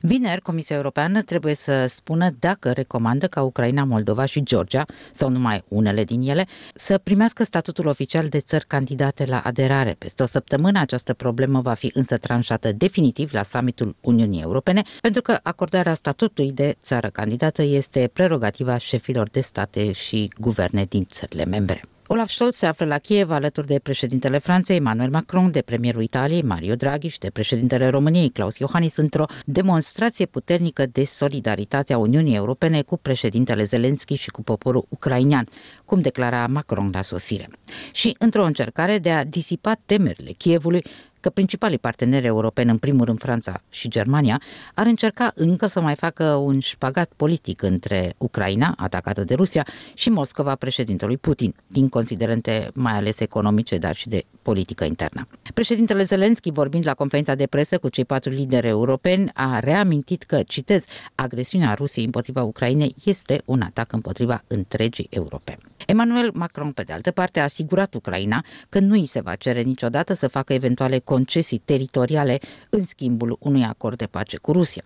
Vineri, 0.00 0.40
Comisia 0.40 0.76
Europeană 0.76 1.22
trebuie 1.22 1.54
să 1.54 1.86
spună 1.86 2.30
dacă 2.38 2.72
recomandă 2.72 3.26
ca 3.26 3.42
Ucraina, 3.42 3.84
Moldova 3.84 4.24
și 4.24 4.42
Georgia, 4.42 4.84
sau 5.12 5.28
numai 5.28 5.62
unele 5.68 6.04
din 6.04 6.28
ele, 6.28 6.46
să 6.74 6.98
primească 6.98 7.44
statutul 7.44 7.86
oficial 7.86 8.28
de 8.28 8.40
țări 8.40 8.66
candidate 8.66 9.24
la 9.24 9.40
aderare. 9.44 9.94
Peste 9.98 10.22
o 10.22 10.26
săptămână 10.26 10.80
această 10.80 11.14
problemă 11.14 11.60
va 11.60 11.74
fi 11.74 11.90
însă 11.94 12.16
tranșată 12.16 12.72
definitiv 12.72 13.32
la 13.32 13.42
summitul 13.42 13.96
Uniunii 14.00 14.42
Europene, 14.42 14.82
pentru 15.00 15.22
că 15.22 15.38
acordarea 15.42 15.94
statutului 15.94 16.52
de 16.52 16.76
țară 16.80 17.08
candidată 17.08 17.62
este 17.62 18.10
prerogativa 18.12 18.76
șefilor 18.78 19.28
de 19.28 19.40
stat 19.40 19.59
state 19.60 19.92
și 19.92 20.32
guverne 20.38 20.84
din 20.84 21.04
țările 21.04 21.44
membre. 21.44 21.80
Olaf 22.06 22.30
Scholz 22.30 22.54
se 22.54 22.66
află 22.66 22.86
la 22.86 22.98
Kiev 22.98 23.30
alături 23.30 23.66
de 23.66 23.78
președintele 23.82 24.38
Franței 24.38 24.76
Emmanuel 24.76 25.10
Macron, 25.10 25.50
de 25.50 25.62
premierul 25.62 26.02
Italiei 26.02 26.42
Mario 26.42 26.74
Draghi 26.74 27.08
și 27.08 27.18
de 27.18 27.30
președintele 27.30 27.88
României 27.88 28.30
Claus 28.30 28.56
Iohannis 28.58 28.96
într-o 28.96 29.24
demonstrație 29.44 30.26
puternică 30.26 30.86
de 30.86 31.04
solidaritate 31.04 31.92
a 31.92 31.98
Uniunii 31.98 32.34
Europene 32.34 32.82
cu 32.82 32.96
președintele 32.96 33.64
Zelensky 33.64 34.14
și 34.14 34.30
cu 34.30 34.42
poporul 34.42 34.86
ucrainean, 34.88 35.46
cum 35.84 36.00
declara 36.00 36.46
Macron 36.46 36.90
la 36.92 37.02
sosire. 37.02 37.48
Și 37.92 38.16
într-o 38.18 38.44
încercare 38.44 38.98
de 38.98 39.10
a 39.10 39.24
disipa 39.24 39.72
temerile 39.86 40.30
Kievului, 40.30 40.84
că 41.20 41.30
principalii 41.30 41.78
parteneri 41.78 42.26
europeni, 42.26 42.70
în 42.70 42.78
primul 42.78 43.04
rând 43.04 43.18
Franța 43.18 43.62
și 43.68 43.88
Germania, 43.88 44.40
ar 44.74 44.86
încerca 44.86 45.32
încă 45.34 45.66
să 45.66 45.80
mai 45.80 45.94
facă 45.94 46.24
un 46.24 46.60
șpagat 46.60 47.10
politic 47.16 47.62
între 47.62 48.14
Ucraina, 48.18 48.74
atacată 48.76 49.24
de 49.24 49.34
Rusia, 49.34 49.66
și 49.94 50.10
Moscova, 50.10 50.54
președintelui 50.54 51.16
Putin, 51.16 51.54
din 51.66 51.88
considerente 51.88 52.70
mai 52.74 52.92
ales 52.92 53.20
economice, 53.20 53.78
dar 53.78 53.94
și 53.94 54.08
de 54.08 54.24
politică 54.42 54.84
internă. 54.84 55.26
Președintele 55.54 56.02
Zelensky, 56.02 56.50
vorbind 56.50 56.86
la 56.86 56.94
conferința 56.94 57.34
de 57.34 57.46
presă 57.46 57.78
cu 57.78 57.88
cei 57.88 58.04
patru 58.04 58.30
lideri 58.30 58.66
europeni, 58.66 59.30
a 59.34 59.58
reamintit 59.58 60.22
că, 60.22 60.42
citez, 60.42 60.84
agresiunea 61.14 61.74
Rusiei 61.74 62.04
împotriva 62.04 62.42
Ucrainei 62.42 62.94
este 63.04 63.42
un 63.44 63.60
atac 63.60 63.92
împotriva 63.92 64.42
întregii 64.46 65.06
Europe. 65.10 65.58
Emmanuel 65.86 66.30
Macron, 66.34 66.72
pe 66.72 66.82
de 66.82 66.92
altă 66.92 67.10
parte, 67.10 67.40
a 67.40 67.42
asigurat 67.42 67.94
Ucraina 67.94 68.44
că 68.68 68.78
nu 68.78 68.94
îi 68.94 69.06
se 69.06 69.20
va 69.20 69.34
cere 69.34 69.62
niciodată 69.62 70.14
să 70.14 70.28
facă 70.28 70.52
eventuale 70.52 70.98
concesii 71.10 71.62
teritoriale 71.64 72.38
în 72.68 72.84
schimbul 72.84 73.36
unui 73.40 73.64
acord 73.64 73.96
de 73.96 74.06
pace 74.06 74.36
cu 74.36 74.52
Rusia. 74.52 74.84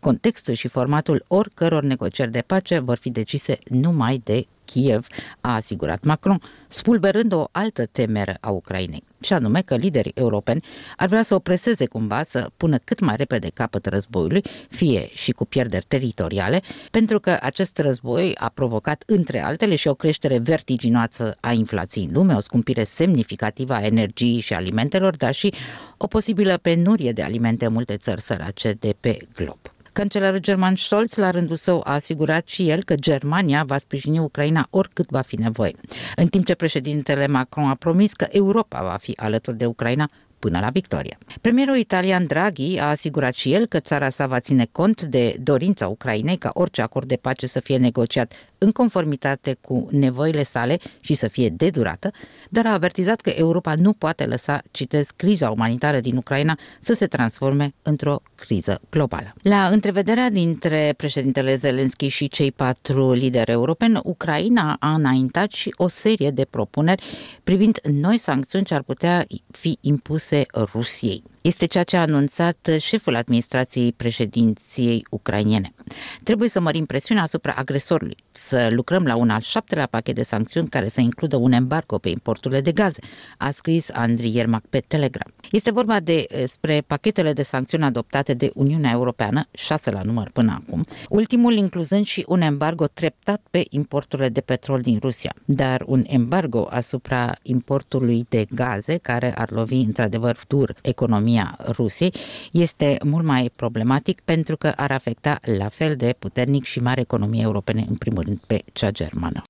Contextul 0.00 0.54
și 0.54 0.68
formatul 0.68 1.24
oricăror 1.28 1.82
negocieri 1.82 2.30
de 2.30 2.40
pace 2.40 2.78
vor 2.78 2.96
fi 2.96 3.10
decise 3.10 3.58
numai 3.68 4.20
de 4.24 4.46
Kiev, 4.66 5.06
a 5.40 5.54
asigurat 5.54 6.04
Macron, 6.04 6.40
spulberând 6.68 7.32
o 7.32 7.44
altă 7.50 7.86
temere 7.86 8.36
a 8.40 8.50
Ucrainei, 8.50 9.04
și 9.20 9.32
anume 9.32 9.62
că 9.62 9.76
liderii 9.76 10.12
europeni 10.14 10.64
ar 10.96 11.08
vrea 11.08 11.22
să 11.22 11.34
o 11.34 11.38
preseze 11.38 11.86
cumva 11.86 12.22
să 12.22 12.50
pună 12.56 12.78
cât 12.84 13.00
mai 13.00 13.16
repede 13.16 13.50
capăt 13.54 13.86
războiului, 13.86 14.42
fie 14.68 15.08
și 15.14 15.32
cu 15.32 15.44
pierderi 15.44 15.84
teritoriale, 15.88 16.62
pentru 16.90 17.20
că 17.20 17.38
acest 17.40 17.78
război 17.78 18.34
a 18.34 18.48
provocat, 18.48 19.02
între 19.06 19.40
altele, 19.40 19.74
și 19.74 19.88
o 19.88 19.94
creștere 19.94 20.38
vertiginoasă 20.38 21.36
a 21.40 21.52
inflației 21.52 22.04
în 22.04 22.10
lume, 22.12 22.34
o 22.34 22.40
scumpire 22.40 22.84
semnificativă 22.84 23.74
a 23.74 23.84
energiei 23.84 24.40
și 24.40 24.54
alimentelor, 24.54 25.16
dar 25.16 25.34
și 25.34 25.52
o 25.96 26.06
posibilă 26.06 26.56
penurie 26.56 27.12
de 27.12 27.22
alimente 27.22 27.64
în 27.66 27.72
multe 27.72 27.96
țări 27.96 28.20
sărace 28.20 28.72
de 28.72 28.94
pe 29.00 29.18
glob. 29.34 29.75
Cancelarul 29.96 30.38
german 30.38 30.74
Scholz, 30.76 31.14
la 31.14 31.30
rândul 31.30 31.56
său, 31.56 31.80
a 31.84 31.92
asigurat 31.92 32.48
și 32.48 32.68
el 32.68 32.84
că 32.84 32.94
Germania 32.94 33.64
va 33.64 33.78
sprijini 33.78 34.18
Ucraina 34.18 34.66
oricât 34.70 35.10
va 35.10 35.20
fi 35.20 35.36
nevoie, 35.36 35.74
în 36.16 36.26
timp 36.26 36.44
ce 36.44 36.54
președintele 36.54 37.26
Macron 37.26 37.68
a 37.68 37.74
promis 37.74 38.12
că 38.12 38.26
Europa 38.30 38.82
va 38.82 38.96
fi 39.00 39.12
alături 39.16 39.56
de 39.56 39.66
Ucraina 39.66 40.08
până 40.38 40.60
la 40.60 40.70
victorie. 40.70 41.18
Premierul 41.40 41.76
italian 41.76 42.26
Draghi 42.26 42.78
a 42.78 42.88
asigurat 42.88 43.34
și 43.34 43.52
el 43.52 43.66
că 43.66 43.80
țara 43.80 44.08
sa 44.08 44.26
va 44.26 44.40
ține 44.40 44.66
cont 44.72 45.02
de 45.02 45.36
dorința 45.40 45.88
Ucrainei 45.88 46.36
ca 46.36 46.50
orice 46.54 46.82
acord 46.82 47.08
de 47.08 47.16
pace 47.16 47.46
să 47.46 47.60
fie 47.60 47.76
negociat 47.76 48.32
în 48.58 48.70
conformitate 48.70 49.56
cu 49.60 49.88
nevoile 49.90 50.42
sale 50.42 50.78
și 51.00 51.14
să 51.14 51.28
fie 51.28 51.48
de 51.48 51.70
durată, 51.70 52.10
dar 52.48 52.66
a 52.66 52.72
avertizat 52.72 53.20
că 53.20 53.30
Europa 53.30 53.74
nu 53.78 53.92
poate 53.92 54.24
lăsa, 54.24 54.62
citez, 54.70 55.06
criza 55.16 55.50
umanitară 55.50 56.00
din 56.00 56.16
Ucraina 56.16 56.58
să 56.80 56.92
se 56.92 57.06
transforme 57.06 57.74
într-o 57.82 58.22
criză 58.34 58.80
globală. 58.90 59.34
La 59.42 59.66
întrevederea 59.66 60.30
dintre 60.30 60.94
președintele 60.96 61.54
Zelensky 61.54 62.08
și 62.08 62.28
cei 62.28 62.52
patru 62.52 63.12
lideri 63.12 63.50
europeni, 63.50 64.00
Ucraina 64.02 64.76
a 64.80 64.94
înaintat 64.94 65.50
și 65.50 65.74
o 65.76 65.88
serie 65.88 66.30
de 66.30 66.44
propuneri 66.50 67.04
privind 67.44 67.78
noi 67.82 68.18
sancțiuni 68.18 68.64
ce 68.64 68.74
ar 68.74 68.82
putea 68.82 69.26
fi 69.50 69.78
impuse 69.80 70.25
Rusiei. 70.54 71.22
Este 71.40 71.66
ceea 71.66 71.84
ce 71.84 71.96
a 71.96 72.00
anunțat 72.00 72.68
șeful 72.78 73.16
administrației 73.16 73.92
președinției 73.92 75.06
ucrainiene. 75.10 75.74
Trebuie 76.22 76.48
să 76.48 76.60
mărim 76.60 76.86
presiunea 76.86 77.22
asupra 77.22 77.54
agresorului, 77.56 78.16
să 78.36 78.68
lucrăm 78.70 79.04
la 79.04 79.16
un 79.16 79.30
al 79.30 79.40
șaptelea 79.40 79.86
pachet 79.86 80.14
de 80.14 80.22
sancțiuni 80.22 80.68
care 80.68 80.88
să 80.88 81.00
includă 81.00 81.36
un 81.36 81.52
embargo 81.52 81.98
pe 81.98 82.08
importurile 82.08 82.60
de 82.60 82.72
gaze, 82.72 83.00
a 83.38 83.50
scris 83.50 83.90
Andrei 83.92 84.34
Iermac 84.34 84.62
pe 84.70 84.84
Telegram. 84.86 85.32
Este 85.50 85.70
vorba 85.70 86.00
despre 86.00 86.82
pachetele 86.86 87.32
de 87.32 87.42
sancțiuni 87.42 87.84
adoptate 87.84 88.34
de 88.34 88.50
Uniunea 88.54 88.90
Europeană, 88.90 89.46
șase 89.50 89.90
la 89.90 90.02
număr 90.02 90.30
până 90.32 90.62
acum, 90.64 90.84
ultimul 91.08 91.52
incluzând 91.52 92.04
și 92.04 92.24
un 92.28 92.40
embargo 92.40 92.86
treptat 92.86 93.42
pe 93.50 93.64
importurile 93.70 94.28
de 94.28 94.40
petrol 94.40 94.80
din 94.80 94.98
Rusia, 95.00 95.34
dar 95.44 95.82
un 95.86 96.02
embargo 96.06 96.66
asupra 96.70 97.34
importului 97.42 98.26
de 98.28 98.46
gaze, 98.54 98.96
care 98.96 99.34
ar 99.38 99.50
lovi 99.50 99.76
într-adevăr 99.76 100.40
dur 100.46 100.74
economia 100.82 101.04
economia 101.06 101.56
Rusiei 101.68 102.12
este 102.52 102.96
mult 103.04 103.24
mai 103.24 103.50
problematic 103.56 104.20
pentru 104.20 104.56
că 104.56 104.72
ar 104.76 104.90
afecta 104.90 105.38
la 105.58 105.68
fel 105.68 105.96
de 105.96 106.14
puternic 106.18 106.64
și 106.64 106.80
mare 106.80 107.00
economie 107.00 107.42
europene, 107.42 107.84
în 107.88 107.94
primul 107.94 108.24
rând 108.26 108.38
pe 108.46 108.62
cea 108.72 108.90
germană. 108.90 109.42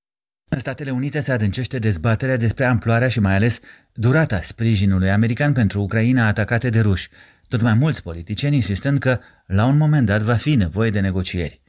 În 0.48 0.58
Statele 0.58 0.90
Unite 0.90 1.20
se 1.20 1.32
adâncește 1.32 1.78
dezbaterea 1.78 2.36
despre 2.36 2.64
amploarea 2.64 3.08
și 3.08 3.20
mai 3.20 3.34
ales 3.34 3.60
durata 3.92 4.40
sprijinului 4.42 5.10
american 5.10 5.52
pentru 5.52 5.80
Ucraina 5.80 6.26
atacate 6.26 6.70
de 6.70 6.80
ruși, 6.80 7.08
tot 7.48 7.60
mai 7.60 7.74
mulți 7.74 8.02
politicieni 8.02 8.54
insistând 8.54 8.98
că 8.98 9.18
la 9.46 9.64
un 9.64 9.76
moment 9.76 10.06
dat 10.06 10.20
va 10.20 10.34
fi 10.34 10.54
nevoie 10.54 10.90
de 10.90 11.00
negocieri. 11.00 11.60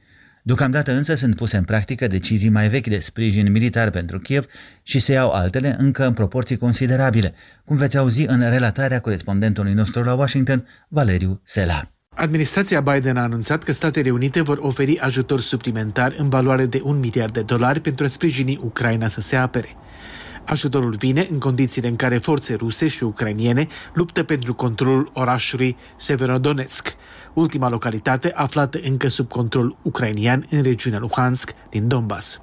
Deocamdată 0.42 0.92
însă 0.92 1.14
sunt 1.14 1.34
puse 1.34 1.56
în 1.56 1.64
practică 1.64 2.06
decizii 2.06 2.48
mai 2.48 2.68
vechi 2.68 2.86
de 2.86 2.98
sprijin 2.98 3.50
militar 3.50 3.90
pentru 3.90 4.18
Kiev 4.18 4.46
și 4.82 4.98
se 4.98 5.12
iau 5.12 5.30
altele 5.30 5.76
încă 5.78 6.06
în 6.06 6.12
proporții 6.12 6.56
considerabile, 6.56 7.34
cum 7.64 7.76
veți 7.76 7.96
auzi 7.96 8.22
în 8.22 8.50
relatarea 8.50 9.00
corespondentului 9.00 9.72
nostru 9.72 10.02
la 10.02 10.14
Washington, 10.14 10.66
Valeriu 10.88 11.40
Sela. 11.44 11.97
Administrația 12.20 12.80
Biden 12.80 13.16
a 13.16 13.22
anunțat 13.22 13.62
că 13.62 13.72
Statele 13.72 14.10
Unite 14.10 14.40
vor 14.40 14.58
oferi 14.60 14.98
ajutor 14.98 15.40
suplimentar 15.40 16.14
în 16.16 16.28
valoare 16.28 16.66
de 16.66 16.80
un 16.84 16.98
miliard 16.98 17.32
de 17.32 17.42
dolari 17.42 17.80
pentru 17.80 18.04
a 18.04 18.08
sprijini 18.08 18.60
Ucraina 18.62 19.08
să 19.08 19.20
se 19.20 19.36
apere. 19.36 19.76
Ajutorul 20.44 20.94
vine 20.94 21.26
în 21.30 21.38
condițiile 21.38 21.88
în 21.88 21.96
care 21.96 22.16
forțe 22.16 22.54
ruse 22.54 22.88
și 22.88 23.04
ucrainiene 23.04 23.66
luptă 23.94 24.22
pentru 24.22 24.54
controlul 24.54 25.10
orașului 25.12 25.76
Severodonetsk, 25.96 26.94
ultima 27.38 27.68
localitate 27.68 28.32
aflată 28.34 28.80
încă 28.82 29.08
sub 29.08 29.28
control 29.28 29.76
ucrainian 29.82 30.46
în 30.50 30.62
regiunea 30.62 30.98
Luhansk 30.98 31.54
din 31.70 31.88
Donbass. 31.88 32.40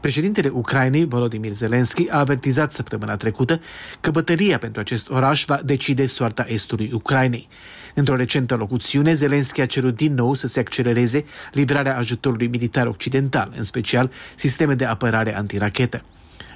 Președintele 0.00 0.48
Ucrainei, 0.48 1.04
Volodymyr 1.04 1.52
Zelensky, 1.52 2.08
a 2.08 2.18
avertizat 2.18 2.72
săptămâna 2.72 3.16
trecută 3.16 3.60
că 4.00 4.10
bătălia 4.10 4.58
pentru 4.58 4.80
acest 4.80 5.10
oraș 5.10 5.44
va 5.44 5.60
decide 5.64 6.06
soarta 6.06 6.44
estului 6.48 6.90
Ucrainei. 6.92 7.48
Într-o 7.94 8.16
recentă 8.16 8.54
locuțiune, 8.54 9.14
Zelensky 9.14 9.60
a 9.60 9.66
cerut 9.66 9.96
din 9.96 10.14
nou 10.14 10.34
să 10.34 10.46
se 10.46 10.60
accelereze 10.60 11.24
livrarea 11.52 11.96
ajutorului 11.96 12.46
militar 12.46 12.86
occidental, 12.86 13.52
în 13.56 13.62
special 13.62 14.10
sisteme 14.34 14.74
de 14.74 14.84
apărare 14.84 15.36
antirachetă. 15.36 16.02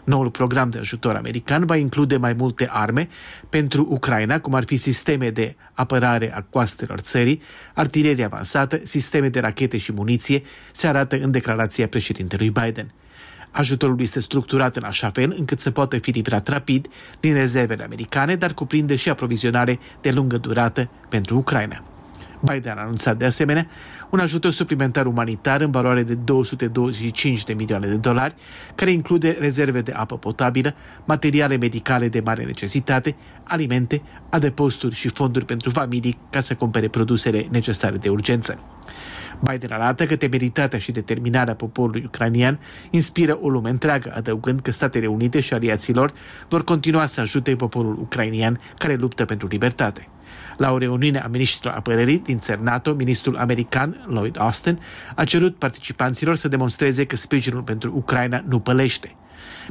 Noul 0.04 0.30
program 0.30 0.70
de 0.70 0.78
ajutor 0.78 1.14
american 1.14 1.66
va 1.66 1.76
include 1.76 2.16
mai 2.16 2.32
multe 2.32 2.68
arme 2.70 3.08
pentru 3.48 3.86
Ucraina, 3.90 4.40
cum 4.40 4.54
ar 4.54 4.64
fi 4.64 4.76
sisteme 4.76 5.30
de 5.30 5.56
apărare 5.72 6.34
a 6.34 6.42
coastelor 6.50 6.98
țării, 6.98 7.42
artilerie 7.74 8.24
avansată, 8.24 8.80
sisteme 8.82 9.28
de 9.28 9.40
rachete 9.40 9.76
și 9.76 9.92
muniție, 9.92 10.42
se 10.72 10.86
arată 10.86 11.16
în 11.16 11.30
declarația 11.30 11.88
președintelui 11.88 12.50
Biden. 12.50 12.92
Ajutorul 13.50 14.00
este 14.00 14.20
structurat 14.20 14.76
în 14.76 14.84
așa 14.84 15.10
fel 15.10 15.34
încât 15.38 15.60
să 15.60 15.70
poată 15.70 15.98
fi 15.98 16.10
livrat 16.10 16.48
rapid 16.48 16.88
din 17.20 17.34
rezervele 17.34 17.84
americane, 17.84 18.36
dar 18.36 18.54
cuprinde 18.54 18.96
și 18.96 19.08
aprovizionare 19.08 19.78
de 20.00 20.10
lungă 20.10 20.36
durată 20.36 20.90
pentru 21.08 21.36
Ucraina. 21.36 21.82
Biden 22.40 22.78
a 22.78 22.80
anunțat 22.80 23.16
de 23.16 23.24
asemenea 23.24 23.66
un 24.10 24.18
ajutor 24.18 24.50
suplimentar 24.50 25.06
umanitar 25.06 25.60
în 25.60 25.70
valoare 25.70 26.02
de 26.02 26.14
225 26.14 27.44
de 27.44 27.52
milioane 27.52 27.86
de 27.86 27.94
dolari, 27.94 28.34
care 28.74 28.90
include 28.90 29.36
rezerve 29.40 29.80
de 29.80 29.92
apă 29.92 30.18
potabilă, 30.18 30.74
materiale 31.04 31.56
medicale 31.56 32.08
de 32.08 32.20
mare 32.24 32.44
necesitate, 32.44 33.16
alimente, 33.44 34.02
adăposturi 34.30 34.94
și 34.94 35.08
fonduri 35.08 35.44
pentru 35.44 35.70
familii 35.70 36.18
ca 36.30 36.40
să 36.40 36.54
cumpere 36.54 36.88
produsele 36.88 37.46
necesare 37.50 37.96
de 37.96 38.08
urgență. 38.08 38.58
Biden 39.40 39.72
arată 39.72 40.06
că 40.06 40.16
temeritatea 40.16 40.78
și 40.78 40.92
determinarea 40.92 41.54
poporului 41.54 42.02
ucranian 42.06 42.58
inspiră 42.90 43.38
o 43.40 43.48
lume 43.48 43.70
întreagă, 43.70 44.12
adăugând 44.16 44.60
că 44.60 44.70
Statele 44.70 45.06
Unite 45.06 45.40
și 45.40 45.54
aliaților 45.54 46.12
vor 46.48 46.64
continua 46.64 47.06
să 47.06 47.20
ajute 47.20 47.56
poporul 47.56 47.98
ucrainian 48.00 48.60
care 48.78 48.94
luptă 48.94 49.24
pentru 49.24 49.46
libertate. 49.46 50.08
La 50.60 50.72
o 50.72 50.78
reuniune 50.78 51.18
a 51.18 51.26
ministrilor 51.26 51.76
apărării 51.76 52.18
din 52.18 52.38
țări 52.38 52.62
NATO, 52.62 52.94
ministrul 52.94 53.36
american 53.36 54.04
Lloyd 54.06 54.40
Austin 54.40 54.78
a 55.14 55.24
cerut 55.24 55.56
participanților 55.56 56.36
să 56.36 56.48
demonstreze 56.48 57.04
că 57.04 57.16
sprijinul 57.16 57.62
pentru 57.62 57.92
Ucraina 57.94 58.44
nu 58.48 58.58
pălește. 58.58 59.16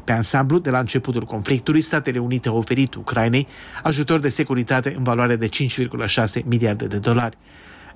Pe 0.04 0.12
ansamblu, 0.12 0.58
de 0.60 0.70
la 0.70 0.80
începutul 0.80 1.22
conflictului, 1.22 1.82
Statele 1.82 2.20
Unite 2.20 2.48
au 2.48 2.58
oferit 2.58 2.96
Ucrainei 2.96 3.48
ajutor 3.84 4.20
de 4.20 4.30
securitate 4.30 4.94
în 4.98 5.04
valoare 5.04 5.36
de 5.36 5.50
5,6 5.50 6.44
miliarde 6.46 6.86
de 6.86 6.98
dolari. 6.98 7.38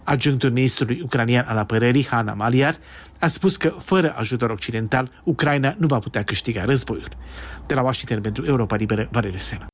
Adjunctul 0.04 0.52
ministrului 0.52 1.02
ucranian 1.04 1.46
al 1.48 1.58
apărării, 1.58 2.08
Hanna 2.08 2.34
Maliar, 2.34 2.76
a 3.20 3.28
spus 3.28 3.58
că 3.58 3.74
fără 3.80 4.16
ajutor 4.18 4.50
occidental, 4.50 5.12
Ucraina 5.24 5.76
nu 5.78 5.88
va 5.88 6.00
putea 6.00 6.24
câștiga 6.24 6.66
războiul. 6.66 7.10
De 7.68 7.74
la 7.74 7.82
Washington 7.82 8.22
pentru 8.22 8.46
Europa 8.46 8.76
Liberă, 8.76 9.08
Valeriu 9.12 9.40
Sena. 9.40 9.73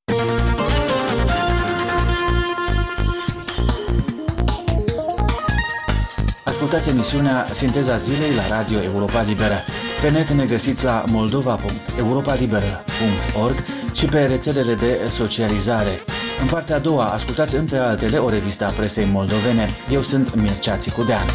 Ascultați 6.43 6.89
emisiunea 6.89 7.47
Sinteza 7.52 7.97
Zilei 7.97 8.34
la 8.36 8.47
Radio 8.47 8.82
Europa 8.82 9.21
Liberă. 9.21 9.56
Pe 10.02 10.10
net 10.10 10.30
ne 10.30 10.45
găsiți 10.45 10.84
la 10.84 11.04
moldova.europalibera.org 11.12 13.56
și 13.93 14.06
pe 14.06 14.25
rețelele 14.25 14.73
de 14.73 14.99
socializare. 15.10 15.99
În 16.41 16.47
partea 16.47 16.75
a 16.75 16.80
doua, 16.80 17.06
ascultați 17.06 17.56
între 17.56 17.78
altele 17.78 18.17
o 18.17 18.30
revistă 18.30 18.65
a 18.65 18.71
presei 18.71 19.10
moldovene. 19.12 19.69
Eu 19.91 20.02
sunt 20.02 20.36
Mircea 20.36 20.75
Țicudean. 20.75 21.25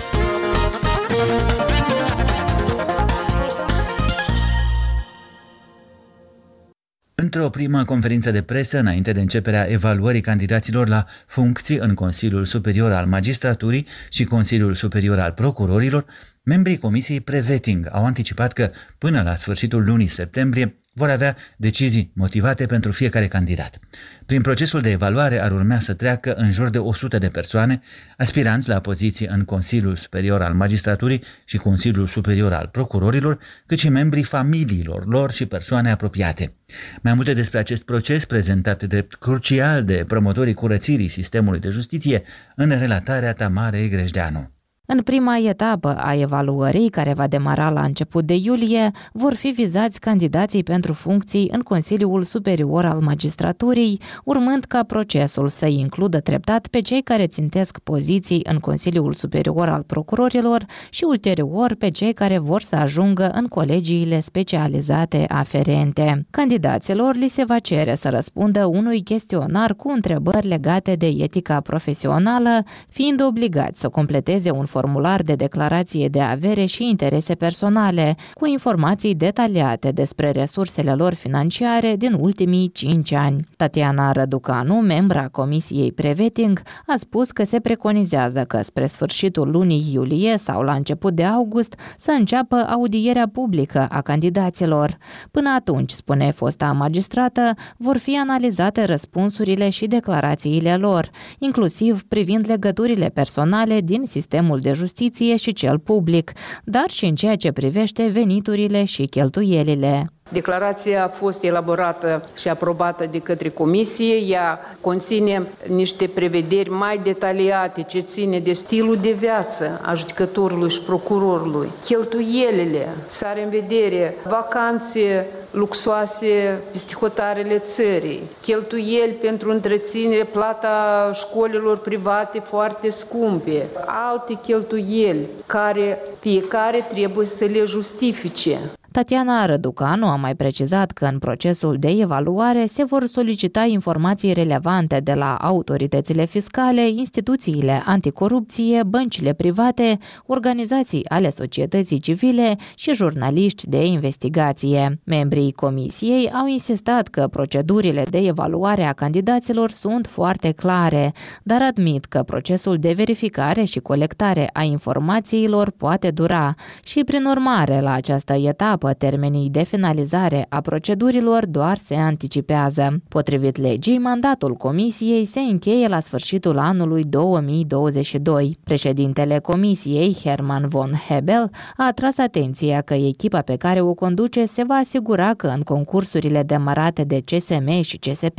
Într-o 7.24 7.50
primă 7.50 7.84
conferință 7.84 8.30
de 8.30 8.42
presă, 8.42 8.78
înainte 8.78 9.12
de 9.12 9.20
începerea 9.20 9.70
evaluării 9.70 10.20
candidaților 10.20 10.88
la 10.88 11.06
funcții 11.26 11.76
în 11.76 11.94
Consiliul 11.94 12.44
Superior 12.44 12.92
al 12.92 13.06
Magistraturii 13.06 13.86
și 14.08 14.24
Consiliul 14.24 14.74
Superior 14.74 15.18
al 15.18 15.32
Procurorilor, 15.32 16.04
membrii 16.44 16.78
Comisiei 16.78 17.20
Preveting 17.20 17.88
au 17.90 18.04
anticipat 18.04 18.52
că, 18.52 18.70
până 18.98 19.22
la 19.22 19.36
sfârșitul 19.36 19.84
lunii 19.84 20.08
septembrie, 20.08 20.78
vor 20.92 21.10
avea 21.10 21.36
decizii 21.56 22.12
motivate 22.14 22.66
pentru 22.66 22.92
fiecare 22.92 23.26
candidat. 23.26 23.78
Prin 24.26 24.40
procesul 24.40 24.80
de 24.80 24.90
evaluare 24.90 25.42
ar 25.42 25.52
urmea 25.52 25.80
să 25.80 25.94
treacă 25.94 26.34
în 26.34 26.52
jur 26.52 26.68
de 26.68 26.78
100 26.78 27.18
de 27.18 27.28
persoane, 27.28 27.80
aspiranți 28.16 28.68
la 28.68 28.80
poziții 28.80 29.26
în 29.26 29.44
Consiliul 29.44 29.96
Superior 29.96 30.42
al 30.42 30.54
Magistraturii 30.54 31.22
și 31.44 31.56
Consiliul 31.56 32.06
Superior 32.06 32.52
al 32.52 32.68
Procurorilor, 32.72 33.38
cât 33.66 33.78
și 33.78 33.88
membrii 33.88 34.22
familiilor 34.22 35.06
lor 35.06 35.32
și 35.32 35.46
persoane 35.46 35.90
apropiate. 35.90 36.54
Mai 37.02 37.14
multe 37.14 37.32
despre 37.32 37.58
acest 37.58 37.84
proces 37.84 38.24
prezentat 38.24 38.82
drept 38.82 39.14
crucial 39.14 39.84
de 39.84 40.04
promotorii 40.08 40.54
curățirii 40.54 41.08
sistemului 41.08 41.60
de 41.60 41.68
justiție 41.68 42.22
în 42.56 42.68
relatarea 42.68 43.32
Tamarei 43.32 43.88
Grejdeanu. 43.88 44.52
În 44.86 45.02
prima 45.02 45.38
etapă 45.38 45.96
a 45.96 46.14
evaluării, 46.14 46.88
care 46.88 47.12
va 47.12 47.26
demara 47.26 47.70
la 47.70 47.82
început 47.82 48.24
de 48.24 48.34
iulie, 48.34 48.90
vor 49.12 49.34
fi 49.34 49.48
vizați 49.48 50.00
candidații 50.00 50.62
pentru 50.62 50.92
funcții 50.92 51.48
în 51.52 51.60
Consiliul 51.60 52.22
Superior 52.22 52.84
al 52.84 53.00
Magistraturii, 53.00 54.00
urmând 54.24 54.64
ca 54.64 54.82
procesul 54.82 55.48
să 55.48 55.66
includă 55.66 56.20
treptat 56.20 56.66
pe 56.66 56.80
cei 56.80 57.02
care 57.02 57.26
țintesc 57.26 57.78
poziții 57.78 58.40
în 58.42 58.58
Consiliul 58.58 59.12
Superior 59.12 59.68
al 59.68 59.82
Procurorilor 59.82 60.64
și 60.90 61.04
ulterior 61.04 61.74
pe 61.74 61.88
cei 61.88 62.12
care 62.12 62.38
vor 62.38 62.62
să 62.62 62.76
ajungă 62.76 63.30
în 63.34 63.46
colegiile 63.46 64.20
specializate 64.20 65.24
aferente. 65.28 66.26
Candidaților 66.30 67.14
li 67.14 67.28
se 67.28 67.44
va 67.44 67.58
cere 67.58 67.94
să 67.94 68.08
răspundă 68.08 68.66
unui 68.66 69.02
chestionar 69.02 69.74
cu 69.74 69.90
întrebări 69.90 70.46
legate 70.46 70.94
de 70.94 71.06
etica 71.06 71.60
profesională, 71.60 72.62
fiind 72.88 73.22
obligați 73.22 73.80
să 73.80 73.88
completeze 73.88 74.50
un 74.50 74.64
formular 74.74 75.22
de 75.22 75.34
declarație 75.34 76.08
de 76.08 76.20
avere 76.20 76.64
și 76.64 76.88
interese 76.88 77.34
personale, 77.34 78.16
cu 78.34 78.46
informații 78.46 79.14
detaliate 79.14 79.90
despre 79.90 80.30
resursele 80.30 80.94
lor 80.94 81.14
financiare 81.14 81.96
din 81.96 82.16
ultimii 82.20 82.70
5 82.72 83.12
ani. 83.12 83.44
Tatiana 83.56 84.12
Răducanu, 84.12 84.74
membra 84.74 85.28
Comisiei 85.28 85.92
Preveting, 85.92 86.62
a 86.86 86.94
spus 86.96 87.30
că 87.30 87.44
se 87.44 87.60
preconizează 87.60 88.44
că 88.44 88.62
spre 88.62 88.86
sfârșitul 88.86 89.50
lunii 89.50 89.90
iulie 89.92 90.38
sau 90.38 90.62
la 90.62 90.74
început 90.74 91.14
de 91.14 91.24
august 91.24 91.74
să 91.96 92.10
înceapă 92.10 92.56
audierea 92.56 93.28
publică 93.32 93.86
a 93.90 94.00
candidaților. 94.00 94.98
Până 95.30 95.50
atunci, 95.56 95.90
spune 95.90 96.30
fosta 96.30 96.72
magistrată, 96.72 97.54
vor 97.76 97.96
fi 97.96 98.16
analizate 98.16 98.84
răspunsurile 98.84 99.68
și 99.68 99.86
declarațiile 99.86 100.76
lor, 100.76 101.10
inclusiv 101.38 102.02
privind 102.02 102.44
legăturile 102.48 103.08
personale 103.08 103.80
din 103.80 104.02
sistemul 104.04 104.62
de 104.64 104.72
justiție 104.72 105.36
și 105.36 105.52
cel 105.52 105.78
public, 105.78 106.32
dar 106.64 106.90
și 106.90 107.04
în 107.04 107.14
ceea 107.14 107.36
ce 107.36 107.52
privește 107.52 108.06
veniturile 108.06 108.84
și 108.84 109.06
cheltuielile. 109.06 110.12
Declarația 110.30 111.04
a 111.04 111.08
fost 111.08 111.42
elaborată 111.42 112.28
și 112.36 112.48
aprobată 112.48 113.06
de 113.10 113.18
către 113.18 113.48
Comisie. 113.48 114.14
Ea 114.14 114.76
conține 114.80 115.46
niște 115.66 116.06
prevederi 116.06 116.70
mai 116.70 117.00
detaliate 117.02 117.82
ce 117.82 118.00
ține 118.00 118.38
de 118.38 118.52
stilul 118.52 118.96
de 118.96 119.10
viață 119.10 119.80
a 119.82 119.94
judecătorului 119.94 120.70
și 120.70 120.80
procurorului, 120.80 121.70
cheltuielile, 121.84 122.88
să 123.08 123.26
are 123.26 123.42
în 123.42 123.50
vedere 123.50 124.14
vacanțe 124.28 125.26
luxoase 125.50 126.58
peste 126.72 126.94
hotarele 126.94 127.58
țării, 127.58 128.22
cheltuieli 128.42 129.12
pentru 129.12 129.50
întreținere, 129.50 130.24
plata 130.24 131.10
școlilor 131.14 131.78
private 131.78 132.38
foarte 132.38 132.90
scumpe, 132.90 133.66
alte 133.86 134.38
cheltuieli 134.42 135.26
care 135.46 135.98
fiecare 136.20 136.86
trebuie 136.92 137.26
să 137.26 137.44
le 137.44 137.64
justifice. 137.64 138.58
Tatiana 138.94 139.46
Răducanu 139.46 140.06
a 140.06 140.16
mai 140.16 140.34
precizat 140.34 140.90
că 140.90 141.04
în 141.04 141.18
procesul 141.18 141.76
de 141.78 141.88
evaluare 141.88 142.66
se 142.66 142.84
vor 142.84 143.06
solicita 143.06 143.64
informații 143.64 144.32
relevante 144.32 145.00
de 145.00 145.12
la 145.14 145.34
autoritățile 145.34 146.24
fiscale, 146.24 146.88
instituțiile 146.88 147.82
anticorupție, 147.86 148.82
băncile 148.82 149.32
private, 149.32 149.98
organizații 150.26 151.08
ale 151.08 151.30
societății 151.30 151.98
civile 151.98 152.56
și 152.74 152.92
jurnaliști 152.92 153.68
de 153.68 153.84
investigație. 153.84 155.00
Membrii 155.04 155.52
comisiei 155.52 156.30
au 156.30 156.46
insistat 156.46 157.08
că 157.08 157.28
procedurile 157.30 158.04
de 158.10 158.18
evaluare 158.18 158.82
a 158.82 158.92
candidaților 158.92 159.70
sunt 159.70 160.06
foarte 160.06 160.52
clare, 160.52 161.12
dar 161.42 161.62
admit 161.62 162.04
că 162.04 162.22
procesul 162.22 162.76
de 162.76 162.92
verificare 162.92 163.64
și 163.64 163.78
colectare 163.78 164.50
a 164.52 164.62
informațiilor 164.62 165.70
poate 165.70 166.10
dura 166.10 166.54
și, 166.84 167.04
prin 167.04 167.24
urmare, 167.24 167.80
la 167.80 167.92
această 167.92 168.32
etapă 168.32 168.82
etapă, 168.84 168.92
termenii 168.92 169.50
de 169.50 169.62
finalizare 169.62 170.46
a 170.48 170.60
procedurilor 170.60 171.46
doar 171.46 171.76
se 171.76 171.94
anticipează. 171.94 173.02
Potrivit 173.08 173.56
legii, 173.56 173.98
mandatul 173.98 174.54
comisiei 174.54 175.24
se 175.24 175.40
încheie 175.40 175.88
la 175.88 176.00
sfârșitul 176.00 176.58
anului 176.58 177.02
2022. 177.02 178.58
Președintele 178.64 179.38
comisiei, 179.38 180.16
Herman 180.24 180.68
von 180.68 180.90
Hebel, 181.08 181.50
a 181.76 181.86
atras 181.86 182.18
atenția 182.18 182.80
că 182.80 182.94
echipa 182.94 183.40
pe 183.40 183.56
care 183.56 183.80
o 183.80 183.94
conduce 183.94 184.44
se 184.44 184.62
va 184.66 184.74
asigura 184.74 185.34
că 185.34 185.46
în 185.46 185.62
concursurile 185.62 186.42
demarate 186.42 187.04
de 187.04 187.22
CSM 187.24 187.80
și 187.80 187.98
CSP 187.98 188.38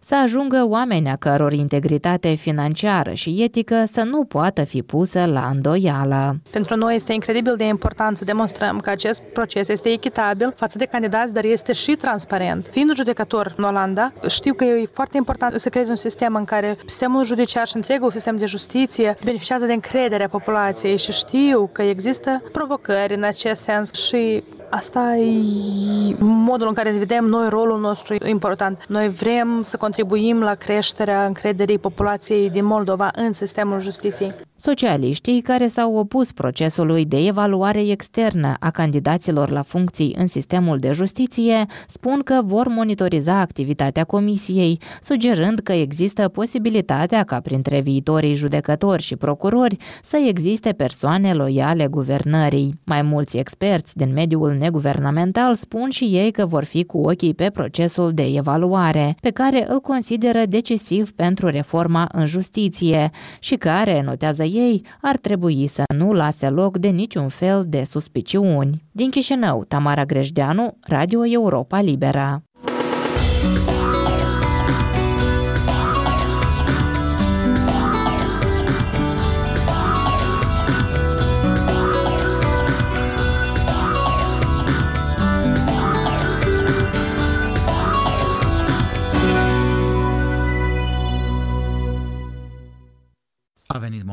să 0.00 0.16
ajungă 0.22 0.66
oameni 0.68 1.08
a 1.08 1.16
căror 1.16 1.52
integritate 1.52 2.34
financiară 2.34 3.12
și 3.12 3.42
etică 3.42 3.84
să 3.86 4.02
nu 4.02 4.24
poată 4.24 4.64
fi 4.64 4.82
pusă 4.82 5.24
la 5.24 5.48
îndoială. 5.52 6.40
Pentru 6.50 6.76
noi 6.76 6.94
este 6.94 7.12
incredibil 7.12 7.54
de 7.56 7.64
important 7.64 8.16
să 8.16 8.24
demonstrăm 8.24 8.80
că 8.80 8.90
acest 8.90 9.22
proces 9.32 9.68
este 9.68 9.85
este 9.86 10.08
echitabil 10.08 10.52
față 10.56 10.78
de 10.78 10.84
candidați, 10.84 11.32
dar 11.34 11.44
este 11.44 11.72
și 11.72 11.96
transparent. 11.96 12.66
Fiind 12.70 12.94
judecător 12.94 13.54
în 13.56 13.64
Olanda, 13.64 14.12
știu 14.28 14.54
că 14.54 14.64
e 14.64 14.88
foarte 14.92 15.16
important 15.16 15.60
să 15.60 15.68
creezi 15.68 15.90
un 15.90 15.96
sistem 15.96 16.34
în 16.34 16.44
care 16.44 16.76
sistemul 16.86 17.24
judiciar 17.24 17.66
și 17.66 17.76
întregul 17.76 18.10
sistem 18.10 18.36
de 18.36 18.46
justiție 18.46 19.16
beneficiază 19.24 19.64
de 19.64 19.72
încrederea 19.72 20.28
populației 20.28 20.98
și 20.98 21.12
știu 21.12 21.70
că 21.72 21.82
există 21.82 22.42
provocări 22.52 23.14
în 23.14 23.22
acest 23.22 23.62
sens 23.62 23.92
și 23.92 24.42
Asta 24.70 25.14
e 25.16 26.16
modul 26.18 26.68
în 26.68 26.74
care 26.74 26.90
vedem 26.90 27.24
noi 27.24 27.48
rolul 27.48 27.80
nostru 27.80 28.26
important. 28.26 28.84
Noi 28.88 29.08
vrem 29.08 29.62
să 29.62 29.76
contribuim 29.76 30.42
la 30.42 30.54
creșterea 30.54 31.24
încrederii 31.26 31.78
populației 31.78 32.50
din 32.50 32.64
Moldova 32.64 33.10
în 33.14 33.32
sistemul 33.32 33.80
justiției. 33.80 34.32
Socialiștii 34.58 35.40
care 35.40 35.68
s-au 35.68 35.96
opus 35.96 36.32
procesului 36.32 37.04
de 37.04 37.26
evaluare 37.26 37.90
externă 37.90 38.54
a 38.60 38.70
candidaților 38.70 39.50
la 39.50 39.62
funcții 39.62 40.14
în 40.18 40.26
sistemul 40.26 40.78
de 40.78 40.92
justiție 40.92 41.66
spun 41.88 42.20
că 42.24 42.40
vor 42.44 42.68
monitoriza 42.68 43.40
activitatea 43.40 44.04
comisiei, 44.04 44.80
sugerând 45.02 45.58
că 45.58 45.72
există 45.72 46.28
posibilitatea 46.28 47.24
ca 47.24 47.40
printre 47.40 47.80
viitorii 47.80 48.34
judecători 48.34 49.02
și 49.02 49.16
procurori 49.16 49.76
să 50.02 50.16
existe 50.26 50.72
persoane 50.72 51.34
loiale 51.34 51.86
guvernării. 51.86 52.80
Mai 52.84 53.02
mulți 53.02 53.36
experți 53.36 53.96
din 53.96 54.12
mediul 54.12 54.52
neguvernamental 54.52 55.54
spun 55.54 55.90
și 55.90 56.04
ei 56.04 56.30
că 56.30 56.46
vor 56.46 56.64
fi 56.64 56.84
cu 56.84 56.98
ochii 56.98 57.34
pe 57.34 57.50
procesul 57.50 58.12
de 58.12 58.26
evaluare, 58.34 59.16
pe 59.20 59.30
care 59.30 59.66
îl 59.68 59.80
consideră 59.80 60.42
decisiv 60.48 61.12
pentru 61.12 61.48
reforma 61.48 62.08
în 62.12 62.26
justiție 62.26 63.10
și 63.38 63.54
care, 63.54 64.02
notează 64.04 64.44
ei, 64.46 64.82
ar 65.00 65.16
trebui 65.16 65.66
să 65.66 65.82
nu 65.96 66.12
lase 66.12 66.48
loc 66.48 66.78
de 66.78 66.88
niciun 66.88 67.28
fel 67.28 67.64
de 67.68 67.84
suspiciuni. 67.84 68.82
Din 68.92 69.10
Chișinău, 69.10 69.64
Tamara 69.64 70.04
Grejdeanu, 70.04 70.78
Radio 70.80 71.26
Europa 71.26 71.80
Libera. 71.80 72.42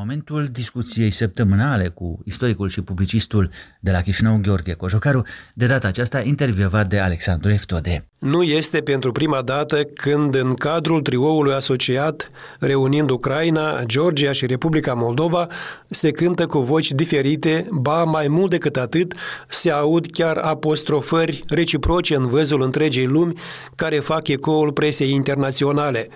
Momentul 0.04 0.48
discuției 0.52 1.10
săptămânale 1.10 1.88
cu 1.88 2.20
istoricul 2.24 2.68
și 2.68 2.82
publicistul 2.82 3.50
de 3.80 3.90
la 3.90 4.00
Chișinău, 4.00 4.38
Gheorghe 4.42 4.72
Cojocaru, 4.72 5.22
de 5.54 5.66
data 5.66 5.88
aceasta 5.88 6.20
intervievat 6.20 6.88
de 6.88 6.98
Alexandru 6.98 7.50
Eftode. 7.50 8.08
Nu 8.18 8.42
este 8.42 8.80
pentru 8.80 9.12
prima 9.12 9.42
dată 9.42 9.84
când 9.84 10.34
în 10.34 10.54
cadrul 10.54 11.02
trioului 11.02 11.52
asociat, 11.52 12.30
reunind 12.58 13.10
Ucraina, 13.10 13.84
Georgia 13.84 14.32
și 14.32 14.46
Republica 14.46 14.94
Moldova, 14.94 15.46
se 15.86 16.10
cântă 16.10 16.46
cu 16.46 16.58
voci 16.58 16.92
diferite, 16.92 17.66
ba 17.70 18.04
mai 18.04 18.28
mult 18.28 18.50
decât 18.50 18.76
atât, 18.76 19.14
se 19.48 19.70
aud 19.70 20.06
chiar 20.06 20.36
apostrofări 20.36 21.42
reciproce 21.48 22.14
în 22.14 22.26
văzul 22.26 22.62
întregii 22.62 23.06
lumi 23.06 23.38
care 23.74 23.98
fac 23.98 24.28
ecoul 24.28 24.72
presei 24.72 25.10
internaționale 25.10 26.08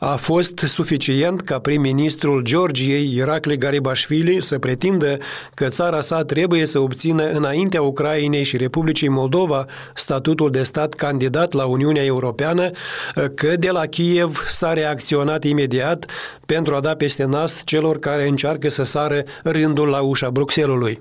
a 0.00 0.16
fost 0.16 0.58
suficient 0.58 1.40
ca 1.40 1.58
prim-ministrul 1.58 2.42
Georgiei, 2.42 3.14
Irakli 3.14 3.56
Garibașvili, 3.56 4.42
să 4.42 4.58
pretindă 4.58 5.18
că 5.54 5.68
țara 5.68 6.00
sa 6.00 6.24
trebuie 6.24 6.66
să 6.66 6.78
obțină 6.78 7.30
înaintea 7.30 7.82
Ucrainei 7.82 8.42
și 8.42 8.56
Republicii 8.56 9.08
Moldova 9.08 9.64
statutul 9.94 10.50
de 10.50 10.62
stat 10.62 10.94
candidat 10.94 11.52
la 11.52 11.64
Uniunea 11.64 12.04
Europeană, 12.04 12.70
că 13.34 13.56
de 13.56 13.70
la 13.70 13.86
Kiev 13.86 14.44
s-a 14.48 14.72
reacționat 14.72 15.44
imediat 15.44 16.10
pentru 16.46 16.74
a 16.74 16.80
da 16.80 16.94
peste 16.94 17.24
nas 17.24 17.62
celor 17.64 17.98
care 17.98 18.28
încearcă 18.28 18.68
să 18.68 18.82
sară 18.82 19.22
rândul 19.42 19.88
la 19.88 20.00
ușa 20.00 20.30
Bruxelului. 20.30 21.00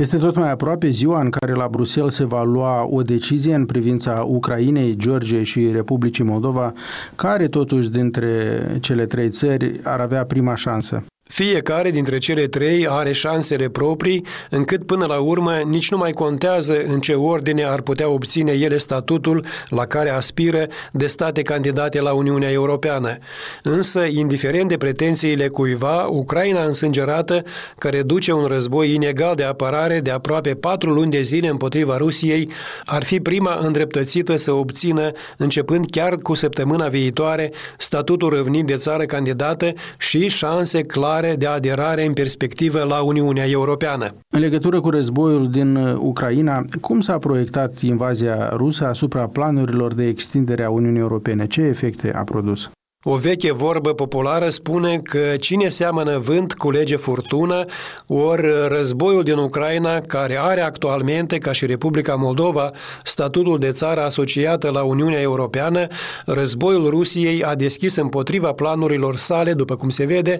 Este 0.00 0.16
tot 0.16 0.36
mai 0.36 0.50
aproape 0.50 0.90
ziua 0.90 1.20
în 1.20 1.30
care 1.30 1.52
la 1.52 1.68
Bruxelles 1.68 2.14
se 2.14 2.24
va 2.24 2.42
lua 2.42 2.86
o 2.86 3.02
decizie 3.02 3.54
în 3.54 3.66
privința 3.66 4.24
Ucrainei, 4.26 4.96
Georgiei 4.96 5.44
și 5.44 5.70
Republicii 5.72 6.24
Moldova, 6.24 6.72
care 7.14 7.48
totuși 7.48 7.90
dintre 7.90 8.60
cele 8.80 9.06
trei 9.06 9.28
țări 9.28 9.80
ar 9.84 10.00
avea 10.00 10.24
prima 10.24 10.54
șansă. 10.54 11.04
Fiecare 11.30 11.90
dintre 11.90 12.18
cele 12.18 12.46
trei 12.46 12.86
are 12.88 13.12
șansele 13.12 13.68
proprii, 13.68 14.24
încât 14.50 14.86
până 14.86 15.06
la 15.06 15.18
urmă 15.18 15.52
nici 15.52 15.90
nu 15.90 15.96
mai 15.96 16.12
contează 16.12 16.82
în 16.86 17.00
ce 17.00 17.14
ordine 17.14 17.64
ar 17.64 17.80
putea 17.80 18.08
obține 18.08 18.52
ele 18.52 18.76
statutul 18.76 19.44
la 19.68 19.86
care 19.86 20.10
aspiră 20.10 20.66
de 20.92 21.06
state 21.06 21.42
candidate 21.42 22.00
la 22.00 22.12
Uniunea 22.12 22.50
Europeană. 22.50 23.18
Însă, 23.62 24.00
indiferent 24.00 24.68
de 24.68 24.76
pretențiile 24.76 25.48
cuiva, 25.48 26.06
Ucraina 26.06 26.64
însângerată, 26.64 27.42
care 27.78 28.02
duce 28.02 28.32
un 28.32 28.44
război 28.44 28.94
inegal 28.94 29.34
de 29.34 29.44
apărare 29.44 30.00
de 30.00 30.10
aproape 30.10 30.54
patru 30.54 30.92
luni 30.92 31.10
de 31.10 31.20
zile 31.20 31.48
împotriva 31.48 31.96
Rusiei, 31.96 32.50
ar 32.84 33.02
fi 33.02 33.20
prima 33.20 33.58
îndreptățită 33.62 34.36
să 34.36 34.52
obțină, 34.52 35.10
începând 35.36 35.86
chiar 35.90 36.16
cu 36.16 36.34
săptămâna 36.34 36.88
viitoare, 36.88 37.52
statutul 37.78 38.28
răvnit 38.28 38.66
de 38.66 38.74
țară 38.74 39.04
candidată 39.04 39.72
și 39.98 40.28
șanse 40.28 40.82
clare 40.82 41.18
clare 41.20 41.36
de 41.36 41.46
aderare 41.46 42.04
în 42.04 42.12
perspectivă 42.12 42.82
la 42.82 43.02
Uniunea 43.02 43.48
Europeană. 43.48 44.14
În 44.34 44.40
legătură 44.40 44.80
cu 44.80 44.90
războiul 44.90 45.50
din 45.50 45.76
uh, 45.76 45.94
Ucraina, 45.98 46.64
cum 46.80 47.00
s-a 47.00 47.18
proiectat 47.18 47.80
invazia 47.80 48.48
rusă 48.48 48.86
asupra 48.86 49.28
planurilor 49.28 49.94
de 49.94 50.06
extindere 50.06 50.62
a 50.62 50.70
Uniunii 50.70 51.00
Europene? 51.00 51.46
Ce 51.46 51.60
efecte 51.60 52.12
a 52.14 52.24
produs? 52.24 52.70
O 53.04 53.16
veche 53.16 53.52
vorbă 53.52 53.94
populară 53.94 54.48
spune 54.48 54.98
că 54.98 55.36
cine 55.38 55.68
seamănă 55.68 56.18
vânt 56.18 56.52
culege 56.52 56.96
furtună, 56.96 57.64
ori 58.06 58.68
războiul 58.68 59.22
din 59.22 59.36
Ucraina, 59.36 60.00
care 60.00 60.38
are 60.40 60.60
actualmente, 60.60 61.38
ca 61.38 61.52
și 61.52 61.66
Republica 61.66 62.14
Moldova, 62.14 62.70
statutul 63.04 63.58
de 63.58 63.70
țară 63.70 64.04
asociată 64.04 64.70
la 64.70 64.82
Uniunea 64.82 65.20
Europeană, 65.20 65.86
războiul 66.26 66.90
Rusiei 66.90 67.44
a 67.44 67.54
deschis 67.54 67.96
împotriva 67.96 68.52
planurilor 68.52 69.16
sale, 69.16 69.52
după 69.52 69.76
cum 69.76 69.88
se 69.88 70.04
vede, 70.04 70.38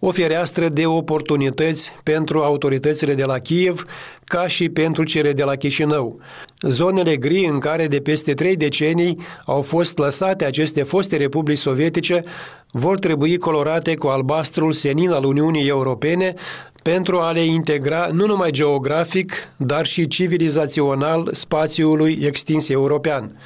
o 0.00 0.10
fereastră 0.10 0.68
de 0.68 0.86
oportunități 0.86 1.92
pentru 2.02 2.42
autoritățile 2.42 3.14
de 3.14 3.24
la 3.24 3.38
Kiev, 3.38 3.84
ca 4.30 4.46
și 4.46 4.68
pentru 4.68 5.04
cele 5.04 5.32
de 5.32 5.44
la 5.44 5.54
Chișinău. 5.54 6.20
Zonele 6.60 7.16
gri 7.16 7.44
în 7.44 7.58
care 7.58 7.86
de 7.86 8.00
peste 8.00 8.34
trei 8.34 8.56
decenii 8.56 9.18
au 9.44 9.62
fost 9.62 9.98
lăsate 9.98 10.44
aceste 10.44 10.82
foste 10.82 11.16
republici 11.16 11.58
sovietice 11.58 12.22
vor 12.70 12.98
trebui 12.98 13.38
colorate 13.38 13.94
cu 13.94 14.06
albastrul 14.06 14.72
senin 14.72 15.10
al 15.10 15.24
Uniunii 15.24 15.68
Europene 15.68 16.34
pentru 16.82 17.18
a 17.18 17.30
le 17.30 17.44
integra 17.44 18.08
nu 18.12 18.26
numai 18.26 18.50
geografic, 18.50 19.32
dar 19.56 19.86
și 19.86 20.06
civilizațional 20.06 21.28
spațiului 21.32 22.18
extins 22.22 22.68
european. 22.68 23.36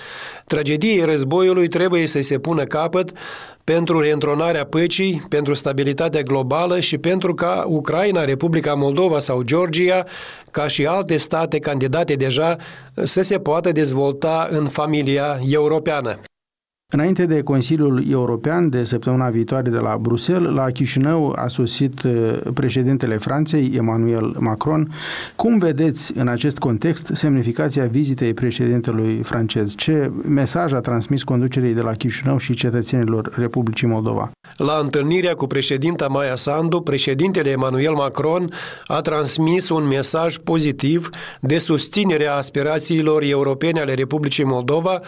Tragediei 0.47 1.05
războiului 1.05 1.69
trebuie 1.69 2.07
să 2.07 2.21
se 2.21 2.39
pună 2.39 2.65
capăt 2.65 3.13
pentru 3.65 4.01
reîntronarea 4.01 4.65
păcii, 4.65 5.23
pentru 5.29 5.55
stabilitatea 5.55 6.23
globală 6.23 6.81
și 6.81 6.99
pentru 6.99 7.35
ca 7.35 7.65
Ucraina, 7.67 8.25
Republica 8.25 8.75
Moldova 8.75 9.19
sau 9.19 9.43
Georgia, 9.43 10.05
ca 10.51 10.67
și 10.67 10.87
alte 10.87 11.17
state 11.17 11.59
candidate 11.59 12.15
deja, 12.15 12.57
să 12.95 13.23
se 13.23 13.39
poată 13.39 13.73
dezvolta 13.73 14.47
în 14.51 14.69
familia 14.69 15.41
europeană. 15.51 16.19
Înainte 16.95 17.27
de 17.27 17.43
Consiliul 17.43 18.05
European 18.11 18.69
de 18.69 18.85
săptămâna 18.85 19.29
viitoare 19.29 19.71
de 19.71 19.79
la 19.79 19.99
Bruxelles, 20.01 20.53
la 20.53 20.71
Chișinău 20.71 21.35
a 21.37 21.49
sosit 21.49 22.03
uh, 22.03 22.39
președintele 22.55 23.17
Franței, 23.17 23.73
Emmanuel 23.77 24.37
Macron. 24.39 24.95
Cum 25.37 25.59
vedeți 25.59 26.17
în 26.17 26.29
acest 26.29 26.59
context 26.59 27.11
semnificația 27.13 27.85
vizitei 27.87 28.35
președintelui 28.35 29.23
francez? 29.23 29.75
Ce 29.75 30.11
mesaj 30.25 30.73
a 30.73 30.81
transmis 30.81 31.23
conducerii 31.23 31.75
de 31.75 31.81
la 31.81 31.93
Chișinău 31.93 32.39
și 32.39 32.55
cetățenilor 32.55 33.35
Republicii 33.37 33.87
Moldova? 33.87 34.31
La 34.57 34.79
întâlnirea 34.83 35.35
cu 35.35 35.47
președinta 35.47 36.07
Maia 36.07 36.37
Sandu, 36.37 36.81
președintele 36.81 37.51
Emmanuel 37.51 37.93
Macron 37.93 38.51
a 38.87 39.01
transmis 39.01 39.69
un 39.69 39.87
mesaj 39.87 40.37
pozitiv 40.37 41.09
de 41.41 41.59
susținere 41.59 42.27
a 42.27 42.37
aspirațiilor 42.37 43.23
europene 43.23 43.81
ale 43.81 43.95
Republicii 43.95 44.45
Moldova, 44.45 45.01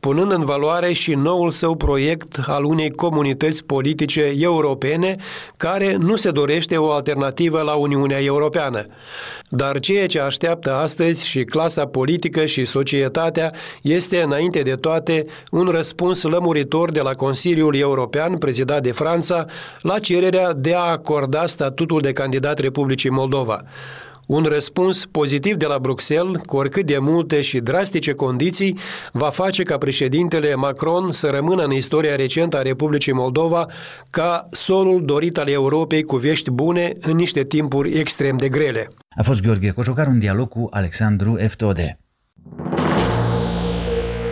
punând 0.00 0.32
în 0.32 0.44
valoare 0.44 0.92
și 0.92 1.14
noul 1.14 1.50
său 1.50 1.74
proiect 1.74 2.40
al 2.46 2.64
unei 2.64 2.90
comunități 2.90 3.64
politice 3.64 4.32
europene 4.38 5.16
care 5.56 5.96
nu 5.96 6.16
se 6.16 6.30
dorește 6.30 6.76
o 6.76 6.90
alternativă 6.90 7.60
la 7.60 7.72
Uniunea 7.72 8.22
Europeană. 8.22 8.86
Dar 9.48 9.80
ceea 9.80 10.06
ce 10.06 10.20
așteaptă 10.20 10.74
astăzi 10.74 11.26
și 11.26 11.44
clasa 11.44 11.86
politică 11.86 12.44
și 12.44 12.64
societatea 12.64 13.52
este, 13.82 14.22
înainte 14.22 14.62
de 14.62 14.74
toate, 14.74 15.24
un 15.50 15.68
răspuns 15.68 16.22
lămuritor 16.22 16.90
de 16.90 17.00
la 17.00 17.14
Consiliul 17.14 17.76
European, 17.76 18.38
prezidat 18.38 18.82
de 18.82 18.92
Franța, 18.92 19.44
la 19.82 19.98
cererea 19.98 20.52
de 20.52 20.74
a 20.74 20.90
acorda 20.90 21.46
statutul 21.46 22.00
de 22.00 22.12
candidat 22.12 22.58
Republicii 22.58 23.10
Moldova. 23.10 23.62
Un 24.28 24.44
răspuns 24.44 25.06
pozitiv 25.06 25.54
de 25.54 25.66
la 25.66 25.78
Bruxelles, 25.78 26.42
cu 26.46 26.56
oricât 26.56 26.86
de 26.86 26.98
multe 26.98 27.40
și 27.40 27.58
drastice 27.58 28.12
condiții, 28.12 28.78
va 29.12 29.30
face 29.30 29.62
ca 29.62 29.78
președintele 29.78 30.54
Macron 30.54 31.12
să 31.12 31.26
rămână 31.26 31.62
în 31.62 31.70
istoria 31.70 32.16
recentă 32.16 32.56
a 32.56 32.62
Republicii 32.62 33.12
Moldova 33.12 33.66
ca 34.10 34.48
solul 34.50 35.04
dorit 35.04 35.38
al 35.38 35.48
Europei 35.48 36.02
cu 36.02 36.16
vești 36.16 36.50
bune 36.50 36.92
în 37.00 37.16
niște 37.16 37.44
timpuri 37.44 37.98
extrem 37.98 38.36
de 38.36 38.48
grele. 38.48 38.88
A 39.16 39.22
fost 39.22 39.42
Gheorghe 39.42 39.70
Cojocar 39.70 40.06
un 40.06 40.18
dialog 40.18 40.48
cu 40.48 40.66
Alexandru 40.70 41.36
Eftode. 41.38 41.98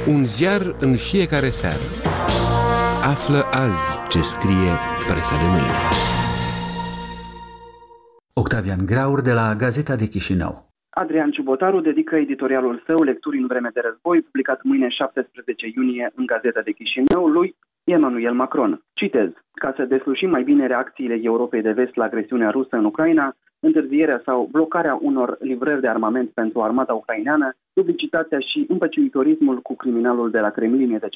Un 0.07 0.27
ziar 0.27 0.75
în 0.79 0.97
fiecare 0.97 1.51
seară. 1.51 1.83
Află 3.03 3.49
azi 3.51 3.81
ce 4.09 4.23
scrie 4.23 4.73
presa 5.09 5.37
de 5.37 5.49
mâine. 5.49 6.16
Octavian 8.39 8.83
Graur 8.87 9.21
de 9.21 9.33
la 9.33 9.55
Gazeta 9.55 9.97
de 9.97 10.07
Chișinău. 10.07 10.55
Adrian 10.91 11.31
Ciubotaru 11.31 11.81
dedică 11.81 12.17
editorialul 12.17 12.83
său 12.87 13.03
Lecturi 13.03 13.39
în 13.39 13.47
vreme 13.47 13.71
de 13.75 13.81
război, 13.85 14.21
publicat 14.21 14.63
mâine 14.63 14.89
17 14.89 15.73
iunie 15.77 16.13
în 16.15 16.27
Gazeta 16.27 16.61
de 16.61 16.73
Chișinău, 16.73 17.27
lui 17.27 17.57
Emmanuel 17.85 18.35
Macron. 18.35 18.83
Citez. 18.93 19.31
Ca 19.53 19.73
să 19.77 19.85
deslușim 19.85 20.31
mai 20.31 20.43
bine 20.43 20.67
reacțiile 20.67 21.21
Europei 21.23 21.63
de 21.63 21.73
vest 21.73 21.95
la 21.95 22.05
agresiunea 22.05 22.51
rusă 22.51 22.77
în 22.77 22.85
Ucraina, 22.85 23.37
întârzierea 23.61 24.23
sau 24.25 24.49
blocarea 24.53 24.99
unor 25.01 25.37
livrări 25.41 25.81
de 25.81 25.89
armament 25.89 26.31
pentru 26.31 26.63
armata 26.63 26.95
ucraineană, 26.95 27.57
duplicitatea 27.81 28.39
și 28.39 28.65
împăciuitorismul 28.69 29.59
cu 29.61 29.75
criminalul 29.77 30.31
de 30.31 30.41
la 30.41 30.51
Kremlin 30.51 30.93
etc., 30.95 31.09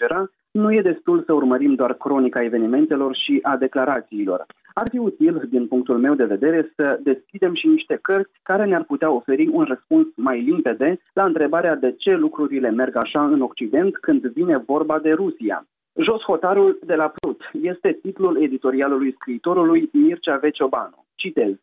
nu 0.50 0.72
e 0.72 0.88
destul 0.92 1.22
să 1.26 1.32
urmărim 1.32 1.74
doar 1.74 1.94
cronica 1.94 2.42
evenimentelor 2.42 3.16
și 3.16 3.38
a 3.42 3.56
declarațiilor. 3.56 4.46
Ar 4.74 4.88
fi 4.90 4.98
util, 4.98 5.46
din 5.50 5.66
punctul 5.66 5.98
meu 5.98 6.14
de 6.14 6.24
vedere, 6.24 6.72
să 6.76 7.00
deschidem 7.02 7.54
și 7.54 7.66
niște 7.66 7.98
cărți 8.02 8.40
care 8.42 8.64
ne-ar 8.64 8.84
putea 8.84 9.10
oferi 9.10 9.48
un 9.52 9.64
răspuns 9.64 10.06
mai 10.14 10.40
limpede 10.40 11.00
la 11.12 11.24
întrebarea 11.24 11.76
de 11.76 11.94
ce 11.98 12.14
lucrurile 12.14 12.70
merg 12.70 12.96
așa 12.96 13.24
în 13.24 13.40
Occident 13.40 13.96
când 13.96 14.26
vine 14.26 14.56
vorba 14.66 14.98
de 14.98 15.10
Rusia. 15.10 15.66
Jos 15.94 16.22
hotarul 16.22 16.78
de 16.86 16.94
la 16.94 17.12
Prut 17.14 17.40
este 17.62 17.98
titlul 18.02 18.42
editorialului 18.42 19.12
scriitorului 19.12 19.88
Mircea 19.92 20.36
Veciobanu. 20.36 21.04
Citez. 21.14 21.54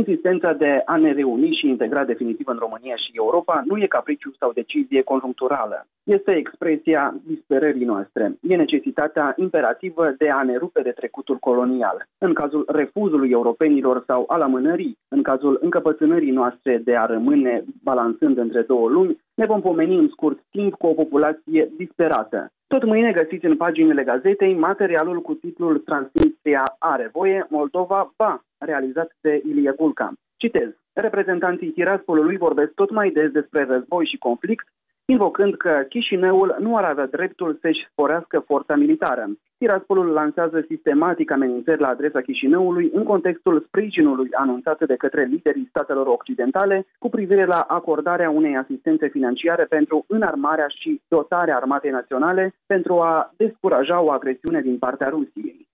Insistența 0.00 0.52
de 0.52 0.82
a 0.84 0.96
ne 0.96 1.12
reuni 1.12 1.56
și 1.60 1.68
integra 1.68 2.04
definitiv 2.04 2.46
în 2.48 2.56
România 2.58 2.96
și 2.96 3.10
Europa 3.12 3.62
nu 3.64 3.76
e 3.82 3.86
capriciu 3.86 4.32
sau 4.38 4.52
decizie 4.52 5.02
conjuncturală. 5.02 5.86
Este 6.02 6.32
expresia 6.36 7.14
disperării 7.26 7.84
noastre. 7.84 8.36
E 8.40 8.56
necesitatea 8.56 9.34
imperativă 9.36 10.14
de 10.18 10.30
a 10.30 10.42
ne 10.42 10.56
rupe 10.56 10.80
de 10.82 10.90
trecutul 10.90 11.36
colonial. 11.36 12.06
În 12.18 12.32
cazul 12.32 12.64
refuzului 12.68 13.30
europenilor 13.30 14.02
sau 14.06 14.24
al 14.28 14.40
amânării, 14.40 14.98
în 15.08 15.22
cazul 15.22 15.58
încăpățânării 15.62 16.30
noastre 16.30 16.80
de 16.84 16.96
a 16.96 17.06
rămâne 17.06 17.64
balansând 17.82 18.38
între 18.38 18.62
două 18.62 18.88
lumi, 18.88 19.18
ne 19.34 19.46
vom 19.46 19.60
pomeni 19.60 19.98
în 19.98 20.08
scurt 20.08 20.38
timp 20.50 20.74
cu 20.74 20.86
o 20.86 20.92
populație 20.92 21.70
disperată. 21.76 22.48
Tot 22.66 22.84
mâine 22.84 23.12
găsiți 23.12 23.44
în 23.44 23.56
paginile 23.56 24.02
gazetei 24.02 24.54
materialul 24.54 25.20
cu 25.22 25.34
titlul 25.34 25.78
Transnistria 25.78 26.62
are 26.78 27.10
voie, 27.12 27.46
Moldova 27.48 28.12
ba, 28.16 28.44
realizat 28.64 29.16
de 29.20 29.42
Ilie 29.44 29.72
Gulca. 29.76 30.12
Citez. 30.36 30.68
Reprezentanții 30.92 31.70
Tiraspolului 31.70 32.36
vorbesc 32.36 32.72
tot 32.72 32.90
mai 32.90 33.10
des 33.10 33.30
despre 33.30 33.64
război 33.64 34.06
și 34.06 34.16
conflict, 34.16 34.66
invocând 35.04 35.56
că 35.56 35.84
Chișinăul 35.88 36.56
nu 36.58 36.76
ar 36.76 36.84
avea 36.84 37.06
dreptul 37.06 37.58
să-și 37.60 37.86
sporească 37.90 38.38
forța 38.46 38.76
militară. 38.76 39.28
Tiraspolul 39.58 40.06
lansează 40.06 40.64
sistematic 40.68 41.30
amenințări 41.30 41.80
la 41.80 41.88
adresa 41.88 42.20
Chișinăului 42.20 42.90
în 42.92 43.02
contextul 43.02 43.64
sprijinului 43.66 44.28
anunțat 44.32 44.86
de 44.86 44.96
către 44.96 45.24
liderii 45.24 45.66
statelor 45.68 46.06
occidentale 46.06 46.86
cu 46.98 47.08
privire 47.08 47.44
la 47.44 47.60
acordarea 47.68 48.30
unei 48.30 48.56
asistențe 48.56 49.08
financiare 49.08 49.64
pentru 49.64 50.04
înarmarea 50.08 50.66
și 50.68 51.00
dotarea 51.08 51.56
armatei 51.56 51.90
naționale 51.90 52.54
pentru 52.66 53.00
a 53.00 53.32
descuraja 53.36 54.00
o 54.00 54.10
agresiune 54.10 54.60
din 54.60 54.78
partea 54.78 55.08
Rusiei. 55.08 55.66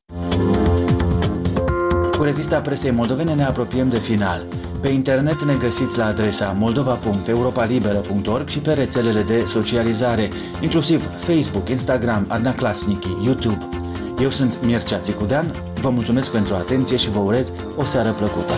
Cu 2.21 2.27
revista 2.27 2.61
presei 2.61 2.91
moldovene 2.91 3.35
ne 3.35 3.45
apropiem 3.45 3.89
de 3.89 3.99
final. 3.99 4.47
Pe 4.81 4.89
internet 4.89 5.43
ne 5.43 5.55
găsiți 5.55 5.99
la 5.99 6.07
adresa 6.07 6.57
moldova.europalibera.org 6.59 8.49
și 8.49 8.59
pe 8.59 8.73
rețelele 8.73 9.23
de 9.23 9.45
socializare, 9.45 10.29
inclusiv 10.61 11.15
Facebook, 11.17 11.69
Instagram, 11.69 12.25
Adna 12.29 12.55
Clasnici, 12.55 13.07
YouTube. 13.25 13.69
Eu 14.23 14.31
sunt 14.31 14.65
Mircea 14.65 14.99
Țicudean, 14.99 15.53
Vă 15.81 15.91
mulțumesc 15.91 16.31
pentru 16.31 16.55
atenție 16.55 16.97
și 16.97 17.11
vă 17.11 17.19
urez 17.19 17.53
o 17.77 17.85
seară 17.85 18.11
plăcută. 18.11 18.53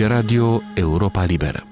Aici 0.00 0.08
Radio 0.08 0.62
Europa 0.74 1.24
Liberă. 1.24 1.69